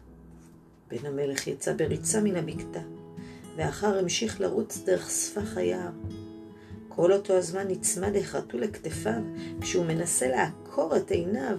בן 0.91 1.05
המלך 1.05 1.47
יצא 1.47 1.73
בריצה 1.73 2.21
מן 2.21 2.35
הבקתה, 2.35 2.79
ואחר 3.55 3.99
המשיך 3.99 4.41
לרוץ 4.41 4.83
דרך 4.85 5.09
ספח 5.09 5.57
היער. 5.57 5.91
כל 6.87 7.13
אותו 7.13 7.33
הזמן 7.33 7.67
נצמד 7.67 8.15
החתול 8.15 8.61
לכתפיו, 8.61 9.21
כשהוא 9.61 9.85
מנסה 9.85 10.27
לעקור 10.27 10.97
את 10.97 11.11
עיניו. 11.11 11.57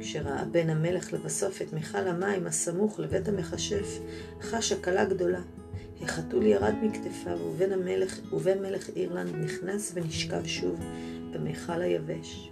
כשראה 0.00 0.44
בן 0.44 0.70
המלך 0.70 1.12
לבסוף 1.12 1.62
את 1.62 1.72
מכל 1.72 2.08
המים 2.08 2.46
הסמוך 2.46 3.00
לבית 3.00 3.28
המכשף, 3.28 3.98
חש 4.40 4.72
הקלה 4.72 5.04
גדולה. 5.04 5.40
החתול 6.02 6.46
ירד 6.46 6.74
מכתפיו, 6.82 7.38
ובן 7.38 7.72
המלך, 7.72 8.20
ובן 8.32 8.58
מלך 8.58 8.90
אירלנד 8.96 9.34
נכנס 9.36 9.92
ונשכב 9.94 10.46
שוב 10.46 10.80
במכל 11.32 11.82
היבש. 11.82 12.50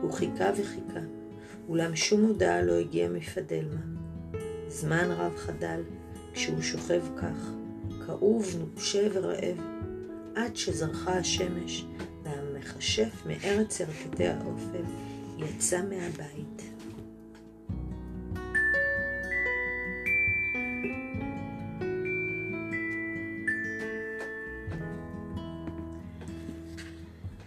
הוא 0.00 0.12
חיכה 0.12 0.50
וחיכה, 0.56 1.00
אולם 1.68 1.96
שום 1.96 2.22
הודעה 2.22 2.62
לא 2.62 2.72
הגיעה 2.72 3.08
מפדלמה. 3.08 3.93
זמן 4.74 5.10
רב 5.10 5.36
חדל, 5.36 5.82
כשהוא 6.32 6.62
שוכב 6.62 7.02
כך, 7.16 7.50
כאוב, 8.06 8.46
נוקשה 8.58 9.08
ורעב, 9.12 9.58
עד 10.34 10.56
שזרחה 10.56 11.18
השמש, 11.18 11.84
והמכשף 12.22 13.26
מארץ 13.26 13.80
ירכתי 13.80 14.26
האופל 14.26 14.84
יצא 15.38 15.80
מהבית. 15.82 16.62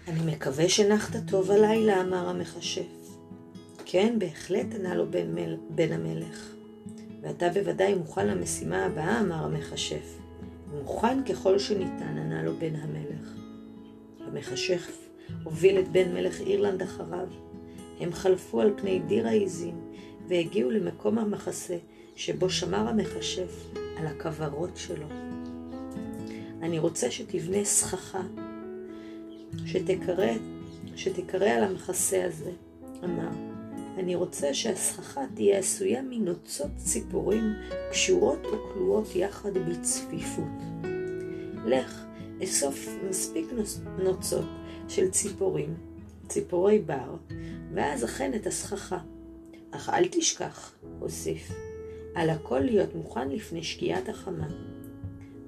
אני 0.07 0.35
מקווה 0.35 0.69
שנחת 0.69 1.15
טוב 1.27 1.51
הלילה, 1.51 2.01
אמר 2.01 2.29
המכשף. 2.29 2.81
כן, 3.85 4.19
בהחלט 4.19 4.75
ענה 4.75 4.95
לו 4.95 5.11
בן, 5.11 5.35
מל... 5.35 5.57
בן 5.69 5.91
המלך. 5.91 6.56
ואתה 7.21 7.49
בוודאי 7.49 7.95
מוכן 7.95 8.27
למשימה 8.27 8.85
הבאה, 8.85 9.19
אמר 9.21 9.45
המכשף. 9.45 10.17
מוכן 10.73 11.23
ככל 11.23 11.59
שניתן, 11.59 12.17
ענה 12.17 12.43
לו 12.43 12.53
בן 12.59 12.75
המלך. 12.75 13.33
המכשף 14.27 15.07
הוביל 15.43 15.79
את 15.79 15.87
בן 15.87 16.13
מלך 16.13 16.41
אירלנד 16.41 16.81
אחריו. 16.81 17.27
הם 17.99 18.13
חלפו 18.13 18.61
על 18.61 18.73
פני 18.77 18.99
דיר 18.99 19.27
העיזים 19.27 19.93
והגיעו 20.27 20.71
למקום 20.71 21.17
המחסה 21.17 21.77
שבו 22.15 22.49
שמר 22.49 22.87
המכשף 22.87 23.71
על 23.97 24.07
הכוורות 24.07 24.77
שלו. 24.77 25.07
אני 26.61 26.79
רוצה 26.79 27.11
שתבנה 27.11 27.63
סככה, 27.63 28.21
שתקרא, 29.65 30.31
שתקרא 30.95 31.49
על 31.49 31.63
המחסה 31.63 32.25
הזה, 32.25 32.51
אמר. 33.03 33.46
אני 33.97 34.15
רוצה 34.15 34.53
שהסככה 34.53 35.21
תהיה 35.35 35.59
עשויה 35.59 36.01
מנוצות 36.01 36.71
ציפורים 36.77 37.53
קשורות 37.91 38.39
וכלואות 38.45 39.15
יחד 39.15 39.53
בצפיפות. 39.53 40.83
לך, 41.65 42.05
אסוף 42.43 42.87
מספיק 43.09 43.45
נוצות 43.97 44.45
של 44.87 45.09
ציפורים, 45.09 45.75
ציפורי 46.27 46.79
בר, 46.79 47.15
ואז 47.73 48.03
אכן 48.03 48.33
את 48.33 48.47
הסככה. 48.47 48.97
אך 49.71 49.89
אל 49.89 50.07
תשכח, 50.11 50.75
הוסיף, 50.99 51.51
על 52.15 52.29
הכל 52.29 52.59
להיות 52.59 52.95
מוכן 52.95 53.29
לפני 53.29 53.63
שקיעת 53.63 54.09
החמה. 54.09 54.47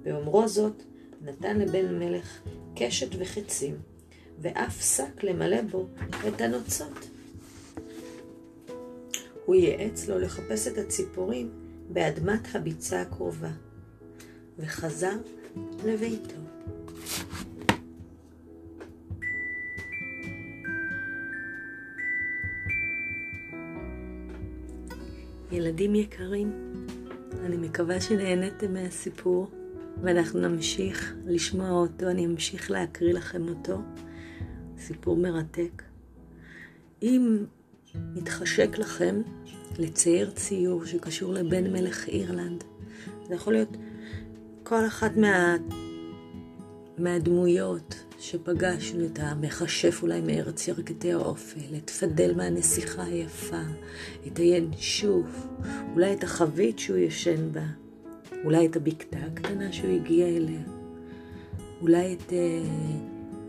באומרו 0.03 0.47
זאת, 0.47 0.83
נתן 1.21 1.59
לבן 1.59 1.99
מלך 1.99 2.41
קשת 2.75 3.09
וחצים, 3.19 3.75
ואף 4.39 4.81
שק 4.81 5.23
למלא 5.23 5.62
בו 5.62 5.88
את 6.27 6.41
הנוצות. 6.41 7.09
הוא 9.49 9.55
ייעץ 9.55 10.07
לו 10.07 10.19
לחפש 10.19 10.67
את 10.67 10.77
הציפורים 10.77 11.49
באדמת 11.89 12.55
הביצה 12.55 13.01
הקרובה, 13.01 13.51
וחזר 14.59 15.17
לביתו. 15.85 16.35
ילדים 25.51 25.95
יקרים, 25.95 26.51
אני 27.45 27.57
מקווה 27.57 28.01
שנהניתם 28.01 28.73
מהסיפור, 28.73 29.51
ואנחנו 30.01 30.39
נמשיך 30.39 31.15
לשמוע 31.25 31.69
אותו, 31.69 32.09
אני 32.09 32.25
אמשיך 32.25 32.71
להקריא 32.71 33.13
לכם 33.13 33.47
אותו. 33.47 33.81
סיפור 34.77 35.17
מרתק. 35.17 35.83
אם 37.01 37.45
מתחשק 38.15 38.77
לכם 38.77 39.21
לצייר 39.79 40.29
ציור 40.29 40.85
שקשור 40.85 41.33
לבן 41.33 41.71
מלך 41.71 42.07
אירלנד, 42.07 42.63
זה 43.27 43.35
יכול 43.35 43.53
להיות 43.53 43.77
כל 44.63 44.85
אחת 44.85 45.17
מה... 45.17 45.57
מהדמויות 46.99 47.95
שפגשנו, 48.19 49.05
את 49.05 49.19
המכשף 49.21 49.99
אולי 50.01 50.21
מארץ 50.21 50.67
ירקתי 50.67 51.13
האופל, 51.13 51.75
את 51.77 51.89
פדל 51.89 52.33
מהנסיכה 52.35 53.03
היפה, 53.03 53.62
את 54.27 54.38
הינשוף, 54.38 55.47
אולי 55.93 56.13
את 56.13 56.23
החבית 56.23 56.79
שהוא 56.79 56.97
ישן 56.97 57.51
בה, 57.51 57.65
אולי 58.43 58.65
את 58.65 58.75
הבקתה 58.75 59.17
הקטנה 59.17 59.71
שהוא 59.71 59.95
הגיע 59.95 60.27
אליה, 60.27 60.62
אולי 61.81 62.13
את 62.13 62.33
אה, 62.33 62.38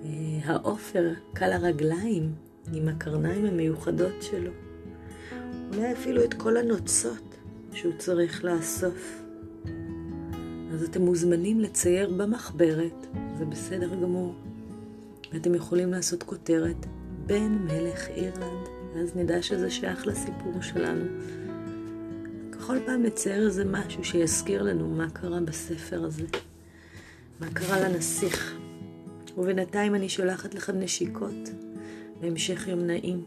אה, 0.05 0.39
העופר 0.45 1.13
קל 1.33 1.53
הרגליים 1.53 2.33
עם 2.73 2.89
הקרניים 2.89 3.45
המיוחדות 3.47 4.23
שלו, 4.23 4.51
אולי 5.73 5.93
אפילו 5.93 6.25
את 6.25 6.35
כל 6.35 6.57
הנוצות 6.57 7.37
שהוא 7.73 7.93
צריך 7.99 8.45
לאסוף. 8.45 9.23
אז 10.73 10.83
אתם 10.83 11.03
מוזמנים 11.03 11.61
לצייר 11.61 12.11
במחברת, 12.17 13.07
זה 13.39 13.45
בסדר 13.45 13.95
גמור. 13.95 14.35
ואתם 15.33 15.55
יכולים 15.55 15.91
לעשות 15.93 16.23
כותרת 16.23 16.87
בן 17.27 17.53
מלך 17.53 18.09
אירלנד, 18.09 18.69
ואז 18.95 19.17
נדע 19.17 19.43
שזה 19.43 19.71
שייך 19.71 20.07
לסיפור 20.07 20.63
שלנו. 20.63 21.05
כל 22.67 22.79
פעם 22.87 23.03
נצייר 23.03 23.47
איזה 23.47 23.65
משהו 23.65 24.05
שיזכיר 24.05 24.63
לנו 24.63 24.89
מה 24.89 25.11
קרה 25.11 25.41
בספר 25.41 26.05
הזה, 26.05 26.25
מה 27.41 27.47
קרה 27.53 27.89
לנסיך. 27.89 28.57
ובינתיים 29.39 29.95
אני 29.95 30.09
שולחת 30.09 30.55
לכם 30.55 30.81
נשיקות, 30.81 31.51
והמשך 32.21 32.69
יום 32.69 32.81
נעים. 32.81 33.25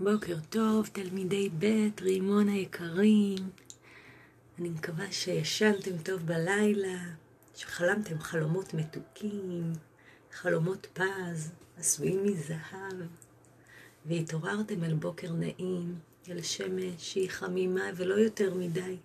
בוקר 0.00 0.36
טוב, 0.50 0.88
תלמידי 0.92 1.48
ב', 1.58 1.88
רימון 2.00 2.48
היקרים. 2.48 3.38
אני 4.58 4.68
מקווה 4.68 5.12
שישנתם 5.12 5.98
טוב 6.02 6.20
בלילה, 6.26 6.98
שחלמתם 7.56 8.18
חלומות 8.18 8.74
מתוקים, 8.74 9.72
חלומות 10.32 10.86
פז, 10.92 11.50
עשויים 11.78 12.24
מזהב, 12.24 12.94
והתעוררתם 14.06 14.84
אל 14.84 14.94
בוקר 14.94 15.32
נעים, 15.32 15.94
אל 16.28 16.42
שמש 16.42 16.94
שהיא 16.98 17.30
חמימה 17.30 17.84
ולא 17.96 18.14
יותר 18.14 18.54
מדי, 18.54 18.96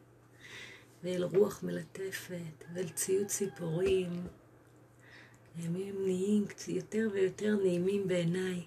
ואל 1.05 1.23
רוח 1.23 1.63
מלטפת, 1.63 2.65
ואל 2.73 2.89
ציוד 2.89 3.27
ציפורים. 3.27 4.27
הימים 5.57 5.95
נהיים 6.05 6.45
יותר 6.67 7.09
ויותר 7.13 7.55
נעימים 7.55 8.07
בעיניי. 8.07 8.63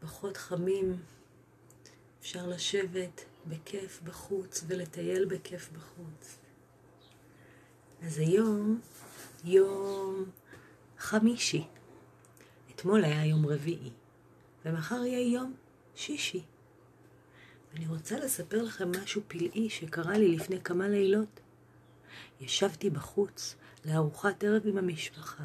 פחות 0.00 0.36
חמים, 0.36 0.96
אפשר 2.20 2.46
לשבת 2.46 3.24
בכיף 3.46 4.00
בחוץ 4.04 4.64
ולטייל 4.66 5.24
בכיף 5.24 5.68
בחוץ. 5.72 6.38
אז 8.02 8.18
היום 8.18 8.80
יום 9.44 10.24
חמישי. 10.98 11.64
אתמול 12.74 13.04
היה 13.04 13.26
יום 13.26 13.46
רביעי, 13.46 13.90
ומחר 14.64 15.04
יהיה 15.04 15.32
יום 15.32 15.54
שישי. 15.94 16.42
אני 17.78 17.86
רוצה 17.86 18.18
לספר 18.18 18.62
לכם 18.62 18.90
משהו 19.02 19.22
פלאי 19.28 19.70
שקרה 19.70 20.18
לי 20.18 20.36
לפני 20.36 20.60
כמה 20.60 20.88
לילות. 20.88 21.40
ישבתי 22.40 22.90
בחוץ 22.90 23.56
לארוחת 23.84 24.44
ערב 24.44 24.62
עם 24.66 24.78
המשפחה. 24.78 25.44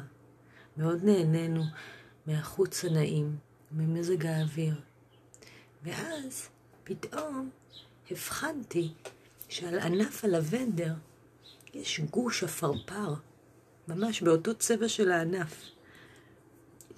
מאוד 0.76 1.04
נהנינו 1.04 1.62
מהחוץ 2.26 2.84
הנעים. 2.84 3.36
ממזג 3.72 4.26
האוויר. 4.26 4.74
ואז 5.82 6.48
פתאום 6.84 7.50
הבחנתי 8.10 8.92
שעל 9.48 9.78
ענף 9.78 10.24
הלבנדר 10.24 10.94
יש 11.74 12.00
גוש 12.00 12.44
עפרפר, 12.44 13.14
ממש 13.88 14.22
באותו 14.22 14.54
צבע 14.54 14.88
של 14.88 15.10
הענף. 15.10 15.70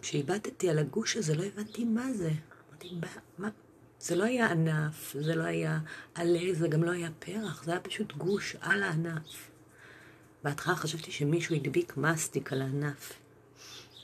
כשהבטתי 0.02 0.70
על 0.70 0.78
הגוש 0.78 1.16
הזה 1.16 1.34
לא 1.34 1.42
הבנתי 1.44 1.84
מה 1.84 2.12
זה. 2.12 2.30
אמרתי, 2.70 3.00
מה? 3.38 3.48
זה 4.06 4.16
לא 4.16 4.24
היה 4.24 4.50
ענף, 4.50 5.16
זה 5.20 5.34
לא 5.34 5.42
היה 5.42 5.78
עלה, 6.14 6.54
זה 6.54 6.68
גם 6.68 6.84
לא 6.84 6.90
היה 6.90 7.08
פרח, 7.18 7.64
זה 7.64 7.70
היה 7.70 7.80
פשוט 7.80 8.12
גוש 8.12 8.56
על 8.60 8.82
הענף. 8.82 9.50
בהתחלה 10.42 10.74
חשבתי 10.76 11.12
שמישהו 11.12 11.54
הדביק 11.54 11.96
מסטיק 11.96 12.52
על 12.52 12.62
הענף. 12.62 13.12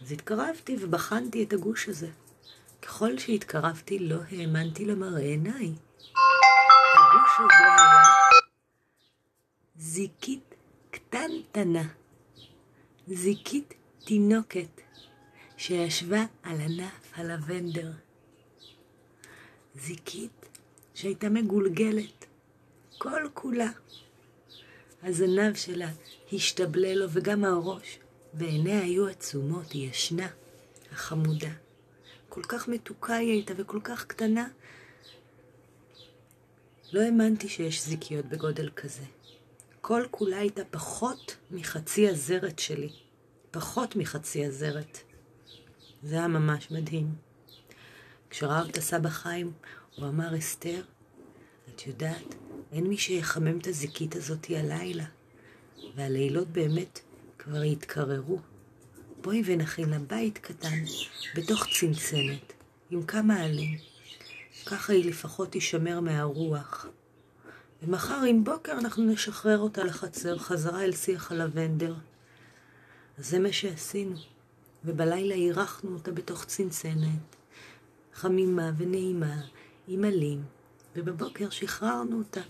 אז 0.02 0.12
התקרבתי 0.12 0.76
ובחנתי 0.80 1.44
את 1.44 1.52
הגוש 1.52 1.88
הזה. 1.88 2.08
ככל 2.82 3.18
שהתקרבתי 3.18 3.98
לא 3.98 4.18
האמנתי 4.30 4.84
למראה 4.84 5.20
עיניי. 5.20 5.72
הגוש 6.94 7.32
הזה 7.38 7.66
היה 7.66 8.02
זיקית 9.76 10.54
קטנטנה, 10.90 11.84
זיקית 13.08 13.74
תינוקת 14.04 14.80
שישבה 15.56 16.24
על 16.42 16.60
ענף 16.60 17.12
הלבנדר. 17.14 17.92
זיקית 19.74 20.48
שהייתה 20.94 21.28
מגולגלת 21.28 22.26
כל 22.98 23.28
כולה. 23.34 23.70
הזנב 25.02 25.54
שלה 25.54 25.90
השתבלל 26.32 26.98
לו 26.98 27.06
וגם 27.10 27.44
הראש, 27.44 27.98
ועיניה 28.34 28.80
היו 28.80 29.06
עצומות, 29.06 29.72
היא 29.72 29.90
ישנה, 29.90 30.28
החמודה. 30.92 31.50
כל 32.28 32.42
כך 32.42 32.68
מתוקה 32.68 33.14
היא 33.14 33.32
הייתה 33.32 33.54
וכל 33.56 33.80
כך 33.84 34.04
קטנה. 34.06 34.48
לא 36.92 37.00
האמנתי 37.00 37.48
שיש 37.48 37.82
זיקיות 37.82 38.26
בגודל 38.26 38.70
כזה. 38.70 39.04
כל 39.80 40.02
כולה 40.10 40.38
הייתה 40.38 40.62
פחות 40.70 41.36
מחצי 41.50 42.08
הזרת 42.08 42.58
שלי. 42.58 42.92
פחות 43.50 43.96
מחצי 43.96 44.46
הזרת. 44.46 44.98
זה 46.02 46.14
היה 46.14 46.28
ממש 46.28 46.70
מדהים. 46.70 47.31
כשראה 48.32 48.62
אותה 48.62 48.80
סבא 48.80 49.08
חיים, 49.08 49.52
הוא 49.96 50.08
אמר, 50.08 50.38
אסתר, 50.38 50.82
את 51.74 51.86
יודעת, 51.86 52.34
אין 52.72 52.86
מי 52.86 52.98
שיחמם 52.98 53.58
את 53.58 53.66
הזיקית 53.66 54.16
הזאתי 54.16 54.56
הלילה. 54.56 55.04
והלילות 55.96 56.48
באמת 56.48 57.00
כבר 57.38 57.60
התקררו. 57.60 58.38
בואי 59.20 59.42
ונכין 59.44 59.90
לה 59.90 59.98
בית 59.98 60.38
קטן 60.38 60.84
בתוך 61.34 61.66
צנצנת, 61.80 62.52
עם 62.90 63.02
כמה 63.02 63.40
עלים. 63.40 63.78
ככה 64.66 64.92
היא 64.92 65.10
לפחות 65.10 65.52
תישמר 65.52 66.00
מהרוח. 66.00 66.86
ומחר 67.82 68.22
עם 68.28 68.44
בוקר 68.44 68.72
אנחנו 68.72 69.04
נשחרר 69.04 69.58
אותה 69.58 69.84
לחצר, 69.84 70.38
חזרה 70.38 70.84
אל 70.84 70.92
שיח 70.92 71.32
הלבנדר. 71.32 71.94
אז 73.18 73.26
זה 73.26 73.38
מה 73.38 73.52
שעשינו, 73.52 74.16
ובלילה 74.84 75.34
אירחנו 75.34 75.94
אותה 75.94 76.12
בתוך 76.12 76.44
צנצנת, 76.44 77.36
חמימה 78.14 78.70
ונעימה, 78.76 79.40
עם 79.88 80.04
עלים, 80.04 80.42
ובבוקר 80.96 81.50
שחררנו 81.50 82.18
אותה, 82.18 82.40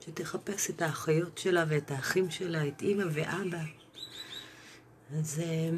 שתחפש 0.00 0.70
את 0.70 0.82
האחיות 0.82 1.38
שלה 1.38 1.64
ואת 1.68 1.90
האחים 1.90 2.30
שלה, 2.30 2.68
את 2.68 2.82
אימא 2.82 3.04
ואבא. 3.12 3.62
אז, 5.18 5.40
אה, 5.40 5.70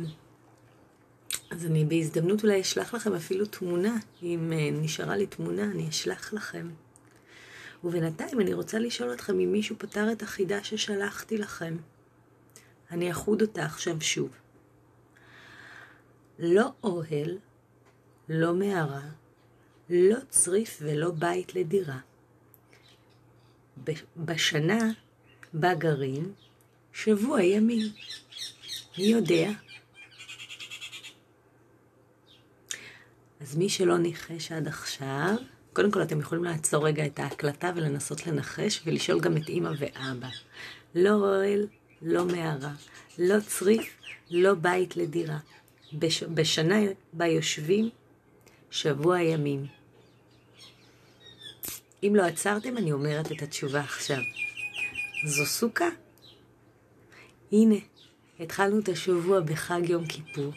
אז 1.50 1.66
אני 1.66 1.84
בהזדמנות 1.84 2.42
אולי 2.42 2.60
אשלח 2.60 2.94
לכם 2.94 3.14
אפילו 3.14 3.46
תמונה, 3.46 3.96
אם 4.22 4.52
אה, 4.52 4.70
נשארה 4.72 5.16
לי 5.16 5.26
תמונה, 5.26 5.62
אני 5.62 5.88
אשלח 5.88 6.32
לכם. 6.32 6.70
ובינתיים 7.84 8.40
אני 8.40 8.54
רוצה 8.54 8.78
לשאול 8.78 9.12
אתכם 9.12 9.40
אם 9.40 9.52
מישהו 9.52 9.76
פתר 9.78 10.12
את 10.12 10.22
החידה 10.22 10.64
ששלחתי 10.64 11.38
לכם. 11.38 11.76
אני 12.90 13.10
אחוד 13.10 13.42
אותה 13.42 13.64
עכשיו 13.64 14.00
שוב. 14.00 14.30
לא 16.38 16.72
אוהל, 16.84 17.38
לא 18.28 18.54
מערה, 18.54 19.02
לא 19.90 20.16
צריף 20.28 20.78
ולא 20.82 21.10
בית 21.10 21.54
לדירה. 21.54 21.98
בשנה 24.16 24.90
בה 25.54 25.74
גרים 25.74 26.32
שבוע 26.92 27.42
ימים. 27.42 27.86
מי 28.98 29.04
יודע? 29.04 29.50
אז 33.40 33.56
מי 33.56 33.68
שלא 33.68 33.98
ניחש 33.98 34.52
עד 34.52 34.68
עכשיו, 34.68 35.34
קודם 35.72 35.90
כל 35.90 36.02
אתם 36.02 36.20
יכולים 36.20 36.44
לעצור 36.44 36.86
רגע 36.86 37.06
את 37.06 37.18
ההקלטה 37.18 37.70
ולנסות 37.76 38.26
לנחש 38.26 38.82
ולשאול 38.86 39.20
גם 39.20 39.36
את 39.36 39.48
אימא 39.48 39.70
ואבא. 39.78 40.28
לא 40.94 41.10
אוהל, 41.10 41.66
לא 42.02 42.24
מערה, 42.24 42.72
לא 43.18 43.40
צריף, 43.40 43.96
לא 44.30 44.54
בית 44.54 44.96
לדירה. 44.96 45.38
בש... 45.92 46.22
בשנה 46.22 46.76
בה 47.12 47.26
יושבים 47.26 47.90
שבוע 48.70 49.20
ימים. 49.20 49.66
אם 52.02 52.12
לא 52.16 52.22
עצרתם, 52.22 52.76
אני 52.76 52.92
אומרת 52.92 53.32
את 53.32 53.42
התשובה 53.42 53.80
עכשיו. 53.80 54.18
זו 55.26 55.46
סוכה. 55.46 55.88
הנה, 57.52 57.74
התחלנו 58.40 58.78
את 58.78 58.88
השבוע 58.88 59.40
בחג 59.40 59.90
יום 59.90 60.06
כיפור, 60.06 60.52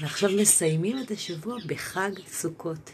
ועכשיו 0.00 0.30
מסיימים 0.40 0.98
את 1.02 1.10
השבוע 1.10 1.56
בחג 1.66 2.10
סוכות. 2.26 2.90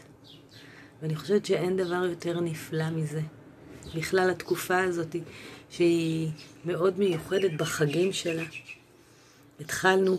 ואני 1.01 1.15
חושבת 1.15 1.45
שאין 1.45 1.77
דבר 1.77 2.05
יותר 2.05 2.39
נפלא 2.39 2.89
מזה. 2.89 3.21
בכלל 3.95 4.29
התקופה 4.29 4.83
הזאת, 4.83 5.15
שהיא 5.69 6.29
מאוד 6.65 6.99
מיוחדת 6.99 7.51
בחגים 7.57 8.13
שלה. 8.13 8.43
התחלנו, 9.59 10.17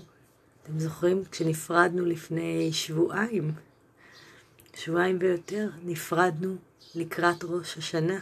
אתם 0.62 0.78
זוכרים, 0.78 1.24
כשנפרדנו 1.30 2.04
לפני 2.04 2.72
שבועיים, 2.72 3.52
שבועיים 4.79 5.19
ויותר, 5.21 5.69
נפרדנו 5.85 6.57
לקראת 6.95 7.45
ראש 7.45 7.79
השנה. 7.79 8.19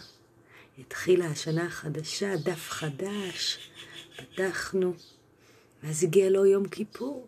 התחילה 0.79 1.27
השנה 1.27 1.66
החדשה, 1.66 2.37
דף 2.37 2.71
חדש, 2.71 3.71
פתחנו, 4.16 4.95
ואז 5.83 6.05
הגיע 6.05 6.31
לו 6.31 6.47
יום 6.47 6.69
כיפור. 6.69 7.27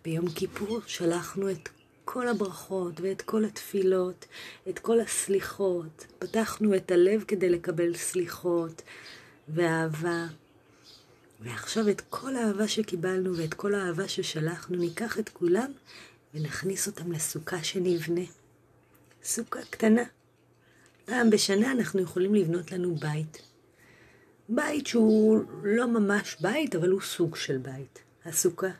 וביום 0.00 0.30
כיפור 0.30 0.80
שלחנו 0.86 1.50
את 1.50 1.68
כל 2.04 2.28
הברכות 2.28 3.00
ואת 3.00 3.22
כל 3.22 3.44
התפילות, 3.44 4.26
את 4.68 4.78
כל 4.78 5.00
הסליחות. 5.00 6.06
פתחנו 6.18 6.76
את 6.76 6.90
הלב 6.90 7.24
כדי 7.28 7.48
לקבל 7.48 7.94
סליחות 7.94 8.82
ואהבה. 9.48 10.26
ועכשיו 11.40 11.88
את 11.88 12.02
כל 12.10 12.36
האהבה 12.36 12.68
שקיבלנו 12.68 13.36
ואת 13.36 13.54
כל 13.54 13.74
האהבה 13.74 14.08
ששלחנו, 14.08 14.76
ניקח 14.76 15.18
את 15.18 15.28
כולם 15.28 15.72
ונכניס 16.36 16.86
אותם 16.86 17.12
לסוכה 17.12 17.64
שנבנה. 17.64 18.24
סוכה 19.24 19.58
קטנה. 19.70 20.02
פעם 21.04 21.30
בשנה 21.30 21.72
אנחנו 21.72 22.00
יכולים 22.00 22.34
לבנות 22.34 22.72
לנו 22.72 22.94
בית. 22.94 23.42
בית 24.48 24.86
שהוא 24.86 25.44
לא 25.62 25.86
ממש 25.86 26.36
בית, 26.40 26.74
אבל 26.74 26.90
הוא 26.90 27.00
סוג 27.00 27.36
של 27.36 27.58
בית. 27.58 28.02
הסוכה. 28.24 28.70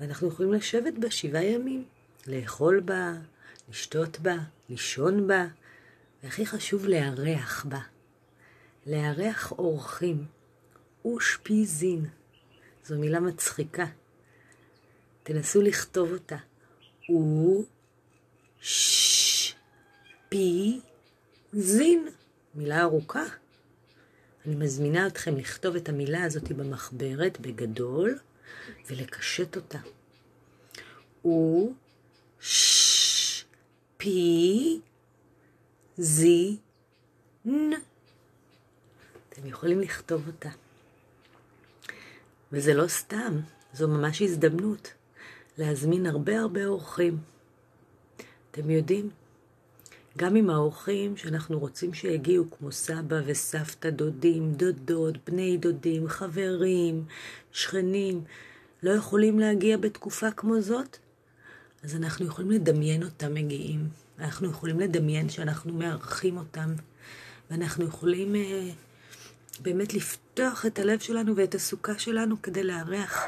ואנחנו 0.00 0.28
יכולים 0.28 0.52
לשבת 0.52 0.94
בה 0.98 1.10
שבעה 1.10 1.44
ימים, 1.44 1.84
לאכול 2.26 2.80
בה, 2.80 3.12
לשתות 3.68 4.20
בה, 4.20 4.36
לישון 4.68 5.26
בה, 5.26 5.46
והכי 6.22 6.46
חשוב, 6.46 6.86
לארח 6.86 7.66
בה. 7.68 7.80
לארח 8.86 9.52
אורחים. 9.52 10.24
אושפיזין. 11.04 12.04
זו 12.84 12.98
מילה 12.98 13.20
מצחיקה. 13.20 13.86
תנסו 15.26 15.62
לכתוב 15.62 16.12
אותה. 16.12 16.36
או 17.08 17.62
ש 18.60 19.54
פי 20.28 20.80
זין. 21.52 22.08
מילה 22.54 22.82
ארוכה. 22.82 23.22
אני 24.46 24.54
מזמינה 24.54 25.06
אתכם 25.06 25.36
לכתוב 25.36 25.76
את 25.76 25.88
המילה 25.88 26.24
הזאת 26.24 26.52
במחברת 26.52 27.40
בגדול 27.40 28.18
ולקשט 28.86 29.56
אותה. 29.56 29.78
או 31.24 31.72
ש 32.40 33.44
פי 33.96 34.80
זי 35.98 36.56
נ. 37.46 37.70
אתם 39.28 39.46
יכולים 39.46 39.80
לכתוב 39.80 40.26
אותה. 40.26 40.50
וזה 42.52 42.74
לא 42.74 42.88
סתם, 42.88 43.40
זו 43.72 43.88
ממש 43.88 44.22
הזדמנות 44.22 44.95
להזמין 45.58 46.06
הרבה 46.06 46.40
הרבה 46.40 46.66
אורחים. 46.66 47.18
אתם 48.50 48.70
יודעים, 48.70 49.10
גם 50.18 50.36
עם 50.36 50.50
האורחים 50.50 51.16
שאנחנו 51.16 51.58
רוצים 51.58 51.94
שיגיעו, 51.94 52.44
כמו 52.50 52.72
סבא 52.72 53.20
וסבתא, 53.26 53.90
דודים, 53.90 54.52
דודות, 54.52 55.14
בני 55.26 55.56
דודים, 55.56 56.08
חברים, 56.08 57.04
שכנים, 57.52 58.24
לא 58.82 58.90
יכולים 58.90 59.38
להגיע 59.38 59.76
בתקופה 59.76 60.30
כמו 60.30 60.60
זאת, 60.60 60.96
אז 61.84 61.96
אנחנו 61.96 62.26
יכולים 62.26 62.50
לדמיין 62.50 63.02
אותם 63.02 63.34
מגיעים. 63.34 63.88
אנחנו 64.18 64.50
יכולים 64.50 64.80
לדמיין 64.80 65.28
שאנחנו 65.28 65.72
מארחים 65.72 66.36
אותם, 66.36 66.72
ואנחנו 67.50 67.84
יכולים 67.84 68.34
uh, 68.34 68.38
באמת 69.62 69.94
לפתוח 69.94 70.66
את 70.66 70.78
הלב 70.78 70.98
שלנו 70.98 71.36
ואת 71.36 71.54
הסוכה 71.54 71.98
שלנו 71.98 72.42
כדי 72.42 72.62
לארח, 72.62 73.24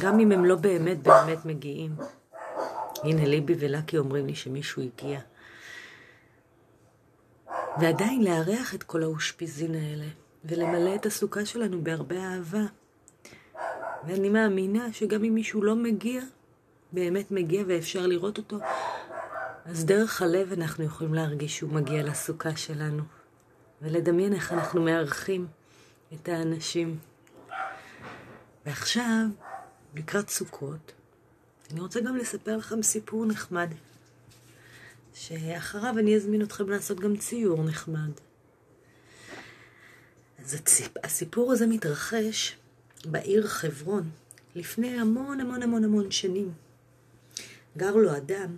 גם 0.00 0.20
אם 0.20 0.32
הם 0.32 0.44
לא 0.44 0.56
באמת 0.56 1.02
באמת 1.02 1.44
מגיעים. 1.44 1.96
הנה 3.02 3.24
ליבי 3.26 3.54
ולקי 3.58 3.98
אומרים 3.98 4.26
לי 4.26 4.34
שמישהו 4.34 4.82
הגיע. 4.82 5.20
ועדיין 7.80 8.24
לארח 8.24 8.74
את 8.74 8.82
כל 8.82 9.02
האושפיזין 9.02 9.74
האלה, 9.74 10.06
ולמלא 10.44 10.94
את 10.94 11.06
הסוכה 11.06 11.44
שלנו 11.44 11.84
בהרבה 11.84 12.16
אהבה. 12.16 12.64
ואני 14.06 14.28
מאמינה 14.28 14.92
שגם 14.92 15.24
אם 15.24 15.34
מישהו 15.34 15.62
לא 15.62 15.76
מגיע, 15.76 16.22
באמת 16.92 17.30
מגיע 17.30 17.62
ואפשר 17.66 18.06
לראות 18.06 18.38
אותו, 18.38 18.58
אז 19.64 19.84
דרך 19.84 20.22
הלב 20.22 20.52
אנחנו 20.52 20.84
יכולים 20.84 21.14
להרגיש 21.14 21.56
שהוא 21.56 21.72
מגיע 21.72 22.02
לסוכה 22.02 22.56
שלנו, 22.56 23.02
ולדמיין 23.82 24.32
איך 24.32 24.52
אנחנו 24.52 24.82
מארחים 24.82 25.46
את 26.14 26.28
האנשים. 26.28 26.98
ועכשיו, 28.66 29.24
לקראת 29.94 30.28
סוכות, 30.28 30.92
אני 31.70 31.80
רוצה 31.80 32.00
גם 32.00 32.16
לספר 32.16 32.56
לכם 32.56 32.82
סיפור 32.82 33.26
נחמד. 33.26 33.68
שאחריו 35.14 35.98
אני 35.98 36.16
אזמין 36.16 36.42
אתכם 36.42 36.70
לעשות 36.70 37.00
גם 37.00 37.16
ציור 37.16 37.64
נחמד. 37.64 38.10
אז. 40.38 40.56
הסיפור 41.04 41.52
הזה 41.52 41.66
מתרחש 41.66 42.56
בעיר 43.04 43.46
חברון, 43.46 44.10
לפני 44.54 45.00
המון 45.00 45.40
המון 45.40 45.62
המון 45.62 45.84
המון 45.84 46.10
שנים. 46.10 46.52
גר 47.76 47.96
לו 47.96 48.16
אדם, 48.16 48.56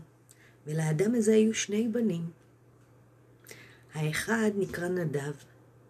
ולאדם 0.66 1.14
הזה 1.14 1.32
היו 1.34 1.54
שני 1.54 1.88
בנים. 1.88 2.30
האחד 3.94 4.50
נקרא 4.56 4.88
נדב, 4.88 5.32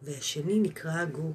והשני 0.03 0.61
נקרא 0.61 1.03
אגור. 1.03 1.33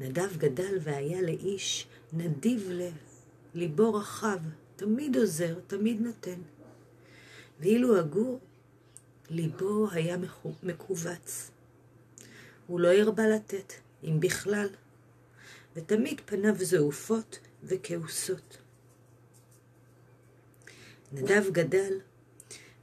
נדב 0.00 0.36
גדל 0.36 0.78
והיה 0.80 1.22
לאיש 1.22 1.86
נדיב 2.12 2.68
לב, 2.70 2.92
ליבו 3.54 3.94
רחב, 3.94 4.38
תמיד 4.76 5.16
עוזר, 5.16 5.58
תמיד 5.66 6.00
נותן. 6.00 6.40
ואילו 7.60 7.98
הגור, 7.98 8.40
ליבו 9.30 9.90
היה 9.90 10.16
מכווץ. 10.62 11.50
הוא 12.66 12.80
לא 12.80 12.92
הרבה 12.92 13.28
לתת, 13.28 13.72
אם 14.04 14.20
בכלל, 14.20 14.68
ותמיד 15.76 16.20
פניו 16.24 16.54
זעופות 16.58 17.38
וכעוסות. 17.64 18.58
נדב 21.12 21.44
גדל 21.52 22.00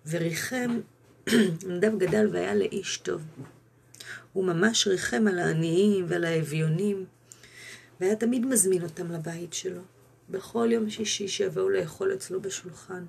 וריחם, 0.08 0.80
נדב 1.70 1.98
גדל 1.98 2.30
והיה 2.34 2.56
לאיש 2.56 2.98
טוב. 2.98 3.22
הוא 4.36 4.46
ממש 4.46 4.88
ריחם 4.88 5.28
על 5.28 5.40
העניים 5.40 6.06
ועל 6.08 6.24
האביונים, 6.24 7.06
והיה 8.00 8.16
תמיד 8.16 8.46
מזמין 8.46 8.84
אותם 8.84 9.12
לבית 9.12 9.54
שלו, 9.54 9.82
בכל 10.30 10.68
יום 10.72 10.90
שישי 10.90 11.28
שיבואו 11.28 11.70
לאכול 11.70 12.14
אצלו 12.14 12.42
בשולחן. 12.42 13.06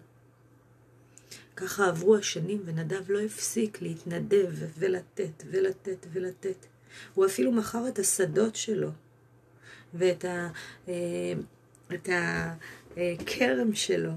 ככה 1.56 1.88
עברו 1.88 2.16
השנים 2.16 2.62
ונדב 2.64 3.10
לא 3.10 3.20
הפסיק 3.20 3.82
להתנדב 3.82 4.50
ולתת 4.78 5.42
ולתת 5.50 6.06
ולתת. 6.12 6.66
הוא 7.14 7.26
אפילו 7.26 7.52
מכר 7.52 7.88
את 7.88 7.98
השדות 7.98 8.56
שלו 8.56 8.90
ואת 9.94 10.24
ה, 10.24 10.50
אה, 10.88 10.94
את 11.94 12.08
הכרם 12.96 13.74
שלו. 13.74 14.12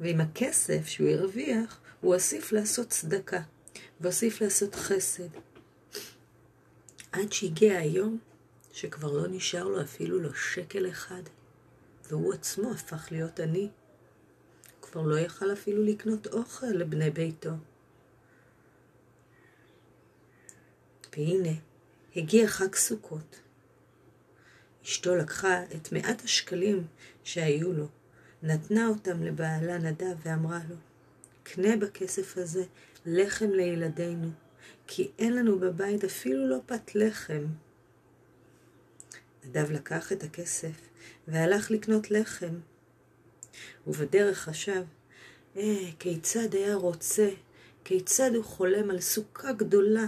ועם 0.00 0.20
הכסף 0.20 0.86
שהוא 0.86 1.08
הרוויח, 1.08 1.80
הוא 2.00 2.14
הוסיף 2.14 2.52
לעשות 2.52 2.88
צדקה. 2.88 3.40
והוסיף 4.00 4.40
לעשות 4.40 4.74
חסד. 4.74 5.51
עד 7.12 7.32
שהגיע 7.32 7.78
היום 7.78 8.18
שכבר 8.72 9.12
לא 9.12 9.28
נשאר 9.28 9.64
לו 9.64 9.82
אפילו 9.82 10.20
לא 10.20 10.34
שקל 10.34 10.88
אחד, 10.88 11.22
והוא 12.08 12.32
עצמו 12.32 12.72
הפך 12.72 13.08
להיות 13.10 13.40
עני. 13.40 13.68
כבר 14.82 15.02
לא 15.02 15.18
יכל 15.18 15.52
אפילו 15.52 15.84
לקנות 15.84 16.26
אוכל 16.26 16.66
לבני 16.66 17.10
ביתו. 17.10 17.50
והנה, 21.16 21.52
הגיע 22.16 22.48
חג 22.48 22.74
סוכות. 22.74 23.40
אשתו 24.84 25.16
לקחה 25.16 25.62
את 25.62 25.92
מעט 25.92 26.24
השקלים 26.24 26.86
שהיו 27.24 27.72
לו, 27.72 27.88
נתנה 28.42 28.88
אותם 28.88 29.22
לבעלה 29.22 29.78
נדב 29.78 30.16
ואמרה 30.22 30.60
לו, 30.68 30.76
קנה 31.42 31.76
בכסף 31.76 32.36
הזה 32.36 32.64
לחם 33.06 33.50
לילדינו, 33.50 34.30
כי 34.86 35.10
אין 35.18 35.36
לנו 35.36 35.58
בבית 35.58 36.04
אפילו 36.04 36.48
לא 36.48 36.58
פת 36.66 36.94
לחם. 36.94 37.46
נדב 39.44 39.70
לקח 39.70 40.12
את 40.12 40.22
הכסף 40.22 40.80
והלך 41.28 41.70
לקנות 41.70 42.10
לחם. 42.10 42.54
ובדרך 43.86 44.38
חשב, 44.38 44.82
אה, 45.56 45.90
כיצד 45.98 46.54
היה 46.54 46.74
רוצה, 46.74 47.28
כיצד 47.84 48.34
הוא 48.34 48.44
חולם 48.44 48.90
על 48.90 49.00
סוכה 49.00 49.52
גדולה, 49.52 50.06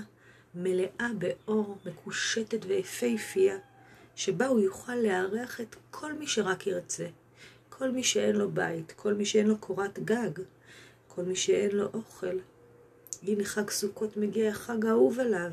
מלאה 0.55 1.09
באור, 1.19 1.79
מקושטת 1.87 2.65
ויפהפייה, 2.67 3.59
שבה 4.15 4.47
הוא 4.47 4.61
יוכל 4.61 4.95
לארח 4.95 5.61
את 5.61 5.77
כל 5.91 6.13
מי 6.13 6.27
שרק 6.27 6.67
ירצה. 6.67 7.07
כל 7.79 7.91
מי 7.91 8.03
שאין 8.03 8.37
לו 8.37 8.51
בית, 8.51 8.93
כל 8.93 9.15
מי 9.15 9.25
שאין 9.25 9.47
לו 9.47 9.59
קורת 9.59 9.99
גג, 9.99 10.31
כל 11.09 11.23
מי 11.23 11.37
שאין 11.37 11.71
לו 11.71 11.89
אוכל. 11.95 12.39
הנה 13.27 13.45
חג 13.45 13.71
סוכות 13.71 14.17
מגיע 14.17 14.51
החג 14.51 14.87
האהוב 14.87 15.21
עליו, 15.21 15.51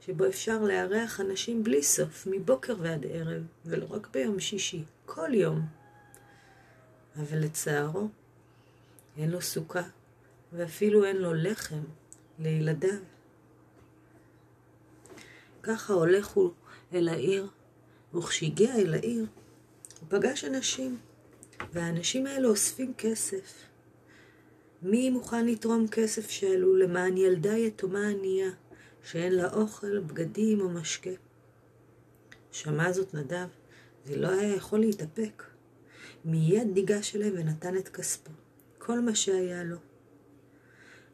שבו 0.00 0.26
אפשר 0.26 0.62
לארח 0.62 1.20
אנשים 1.20 1.64
בלי 1.64 1.82
סוף, 1.82 2.26
מבוקר 2.30 2.74
ועד 2.78 3.06
ערב, 3.10 3.42
ולא 3.64 3.86
רק 3.90 4.08
ביום 4.12 4.40
שישי, 4.40 4.84
כל 5.06 5.34
יום. 5.34 5.60
אבל 7.16 7.38
לצערו, 7.38 8.08
אין 9.16 9.30
לו 9.30 9.42
סוכה, 9.42 9.82
ואפילו 10.52 11.04
אין 11.04 11.16
לו 11.16 11.34
לחם 11.34 11.82
לילדיו. 12.38 12.98
ככה 15.62 15.92
הולך 15.92 16.26
הוא 16.26 16.50
אל 16.94 17.08
העיר, 17.08 17.48
וכשהגיע 18.14 18.76
אל 18.76 18.94
העיר, 18.94 19.26
הוא 20.00 20.08
פגש 20.08 20.44
אנשים, 20.44 20.98
והאנשים 21.72 22.26
האלה 22.26 22.48
אוספים 22.48 22.94
כסף. 22.98 23.64
מי 24.82 25.10
מוכן 25.10 25.46
לתרום 25.46 25.88
כסף 25.88 26.30
שאלו 26.30 26.76
למען 26.76 27.16
ילדה 27.16 27.56
יתומה 27.56 28.08
ענייה, 28.08 28.50
שאין 29.04 29.32
לה 29.32 29.52
אוכל, 29.52 29.98
בגדים 29.98 30.60
או 30.60 30.68
משקה? 30.68 31.10
שמע 32.52 32.92
זאת 32.92 33.14
נדב, 33.14 33.48
ולא 34.06 34.28
היה 34.28 34.54
יכול 34.54 34.80
להתאפק. 34.80 35.42
מיד 36.24 36.68
ניגש 36.74 37.16
אליהם 37.16 37.34
ונתן 37.36 37.76
את 37.76 37.88
כספו, 37.88 38.30
כל 38.78 39.00
מה 39.00 39.14
שהיה 39.14 39.64
לו. 39.64 39.76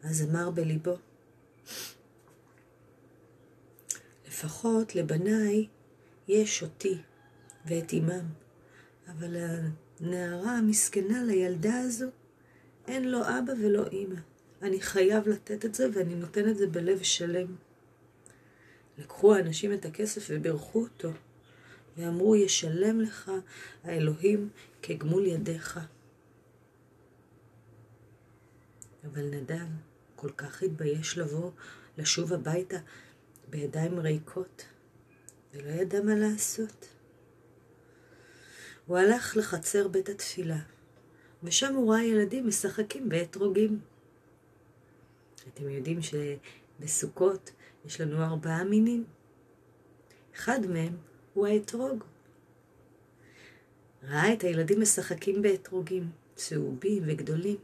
אז 0.02 0.22
אמר 0.30 0.50
בליבו, 0.50 0.96
לפחות 4.28 4.94
לבניי 4.94 5.66
יש 6.28 6.62
אותי 6.62 6.98
ואת 7.66 7.92
אמם, 7.92 8.26
אבל 9.08 9.36
הנערה 10.00 10.58
המסכנה 10.58 11.24
לילדה 11.24 11.80
הזו, 11.80 12.06
אין 12.90 13.08
לו 13.08 13.22
אבא 13.22 13.52
ולא 13.60 13.86
אימא. 13.86 14.20
אני 14.62 14.80
חייב 14.80 15.28
לתת 15.28 15.64
את 15.64 15.74
זה 15.74 15.88
ואני 15.94 16.14
נותן 16.14 16.48
את 16.48 16.56
זה 16.56 16.66
בלב 16.66 17.02
שלם. 17.02 17.56
לקחו 18.98 19.34
האנשים 19.34 19.72
את 19.72 19.84
הכסף 19.84 20.26
ובירכו 20.30 20.80
אותו, 20.80 21.10
ואמרו, 21.96 22.36
ישלם 22.36 23.00
לך 23.00 23.30
האלוהים 23.84 24.48
כגמול 24.82 25.26
ידיך. 25.26 25.80
אבל 29.04 29.24
נדב 29.30 29.66
כל 30.16 30.30
כך 30.30 30.62
התבייש 30.62 31.18
לבוא, 31.18 31.50
לשוב 31.98 32.32
הביתה 32.32 32.78
בידיים 33.50 33.98
ריקות, 33.98 34.64
ולא 35.54 35.70
ידע 35.70 36.02
מה 36.02 36.14
לעשות. 36.14 36.88
הוא 38.86 38.98
הלך 38.98 39.36
לחצר 39.36 39.88
בית 39.88 40.08
התפילה, 40.08 40.58
ושם 41.42 41.74
הוא 41.74 41.92
ראה 41.92 42.04
ילדים 42.04 42.48
משחקים 42.48 43.08
באתרוגים. 43.08 43.80
אתם 45.48 45.68
יודעים 45.68 45.98
שבסוכות 46.02 47.50
יש 47.84 48.00
לנו 48.00 48.22
ארבעה 48.24 48.64
מינים. 48.64 49.04
אחד 50.34 50.66
מהם 50.66 50.96
הוא 51.34 51.46
האתרוג. 51.46 52.04
ראה 54.02 54.32
את 54.32 54.42
הילדים 54.42 54.80
משחקים 54.80 55.42
באתרוגים, 55.42 56.10
צהובים 56.34 57.02
וגדולים. 57.06 57.56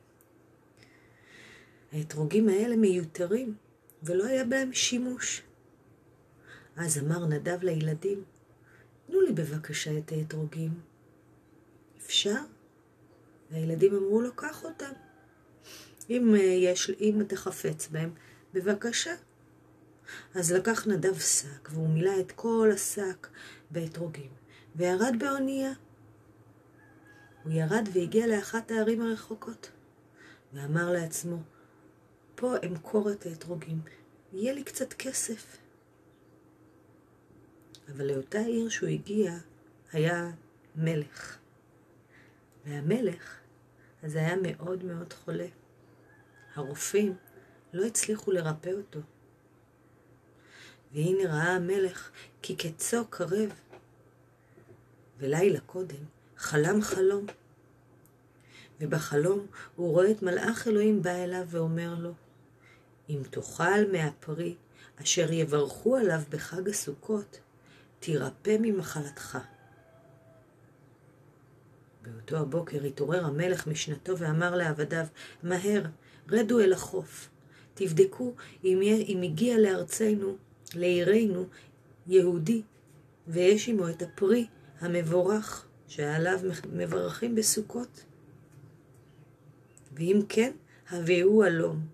האתרוגים 1.92 2.48
האלה 2.48 2.76
מיותרים, 2.76 3.54
ולא 4.02 4.26
היה 4.26 4.44
בהם 4.44 4.72
שימוש. 4.72 5.42
אז 6.76 6.98
אמר 6.98 7.26
נדב 7.26 7.62
לילדים, 7.62 8.24
תנו 9.06 9.20
לי 9.20 9.32
בבקשה 9.32 9.98
את 9.98 10.12
האתרוגים. 10.12 10.80
אפשר? 11.98 12.40
והילדים 13.50 13.94
אמרו 13.94 14.20
לו, 14.20 14.36
קח 14.36 14.64
אותם. 14.64 14.92
אם, 16.10 16.34
אה, 16.34 16.40
יש, 16.40 16.90
אם 17.00 17.20
אתה 17.20 17.36
חפץ 17.36 17.88
בהם, 17.88 18.10
בבקשה. 18.54 19.14
אז 20.34 20.52
לקח 20.52 20.86
נדב 20.86 21.18
שק, 21.18 21.68
והוא 21.70 21.88
מילא 21.88 22.20
את 22.20 22.32
כל 22.32 22.70
השק 22.74 23.28
באתרוגים, 23.70 24.30
וירד 24.76 25.14
באונייה. 25.18 25.72
הוא 27.44 27.52
ירד 27.52 27.88
והגיע 27.92 28.26
לאחת 28.26 28.70
הערים 28.70 29.02
הרחוקות, 29.02 29.70
ואמר 30.52 30.92
לעצמו, 30.92 31.36
פה 32.34 32.54
אמכור 32.66 33.10
את 33.10 33.26
האתרוגים, 33.26 33.80
יהיה 34.32 34.52
לי 34.52 34.64
קצת 34.64 34.92
כסף. 34.92 35.56
אבל 37.88 38.06
לאותה 38.06 38.38
עיר 38.38 38.68
שהוא 38.68 38.88
הגיע 38.88 39.32
היה 39.92 40.30
מלך. 40.76 41.38
והמלך, 42.66 43.38
אז 44.02 44.16
היה 44.16 44.34
מאוד 44.42 44.84
מאוד 44.84 45.12
חולה. 45.12 45.46
הרופאים 46.54 47.16
לא 47.72 47.86
הצליחו 47.86 48.32
לרפא 48.32 48.70
אותו. 48.70 49.00
והנה 50.92 51.28
ראה 51.28 51.52
המלך 51.52 52.10
כי 52.42 52.56
קצו 52.56 53.06
קרב. 53.10 53.50
ולילה 55.18 55.60
קודם 55.60 56.04
חלם 56.36 56.82
חלום. 56.82 57.26
ובחלום 58.80 59.46
הוא 59.76 59.92
רואה 59.92 60.10
את 60.10 60.22
מלאך 60.22 60.68
אלוהים 60.68 61.02
בא 61.02 61.10
אליו 61.10 61.44
ואומר 61.48 61.94
לו, 61.98 62.12
אם 63.08 63.22
תאכל 63.30 63.92
מהפרי 63.92 64.54
אשר 65.02 65.32
יברכו 65.32 65.96
עליו 65.96 66.20
בחג 66.30 66.68
הסוכות, 66.68 67.40
תירפא 68.00 68.56
ממחלתך. 68.60 69.38
באותו 72.06 72.36
הבוקר 72.36 72.84
התעורר 72.84 73.24
המלך 73.24 73.66
משנתו 73.66 74.18
ואמר 74.18 74.56
לעבדיו, 74.56 75.06
מהר, 75.42 75.82
רדו 76.28 76.60
אל 76.60 76.72
החוף. 76.72 77.28
תבדקו 77.74 78.34
אם, 78.64 78.80
אם 78.82 79.22
הגיע 79.22 79.58
לארצנו, 79.58 80.36
לעירנו, 80.74 81.46
יהודי, 82.06 82.62
ויש 83.28 83.68
עמו 83.68 83.88
את 83.88 84.02
הפרי 84.02 84.46
המבורך 84.80 85.66
שעליו 85.88 86.40
מברכים 86.72 87.34
בסוכות. 87.34 88.04
ואם 89.92 90.20
כן, 90.28 90.52
הביאו 90.90 91.44
הלום. 91.44 91.86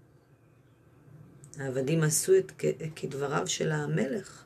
העבדים 1.59 2.03
עשו 2.03 2.33
את 2.39 2.53
כדבריו 2.97 3.47
של 3.47 3.73
המלך, 3.73 4.45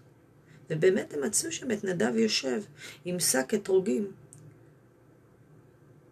ובאמת 0.71 1.15
הם 1.15 1.25
מצאו 1.25 1.53
שם 1.53 1.71
את 1.71 1.85
נדב 1.85 2.17
יושב 2.17 2.63
עם 3.05 3.21
שק 3.21 3.55
אתרוגים. 3.55 4.13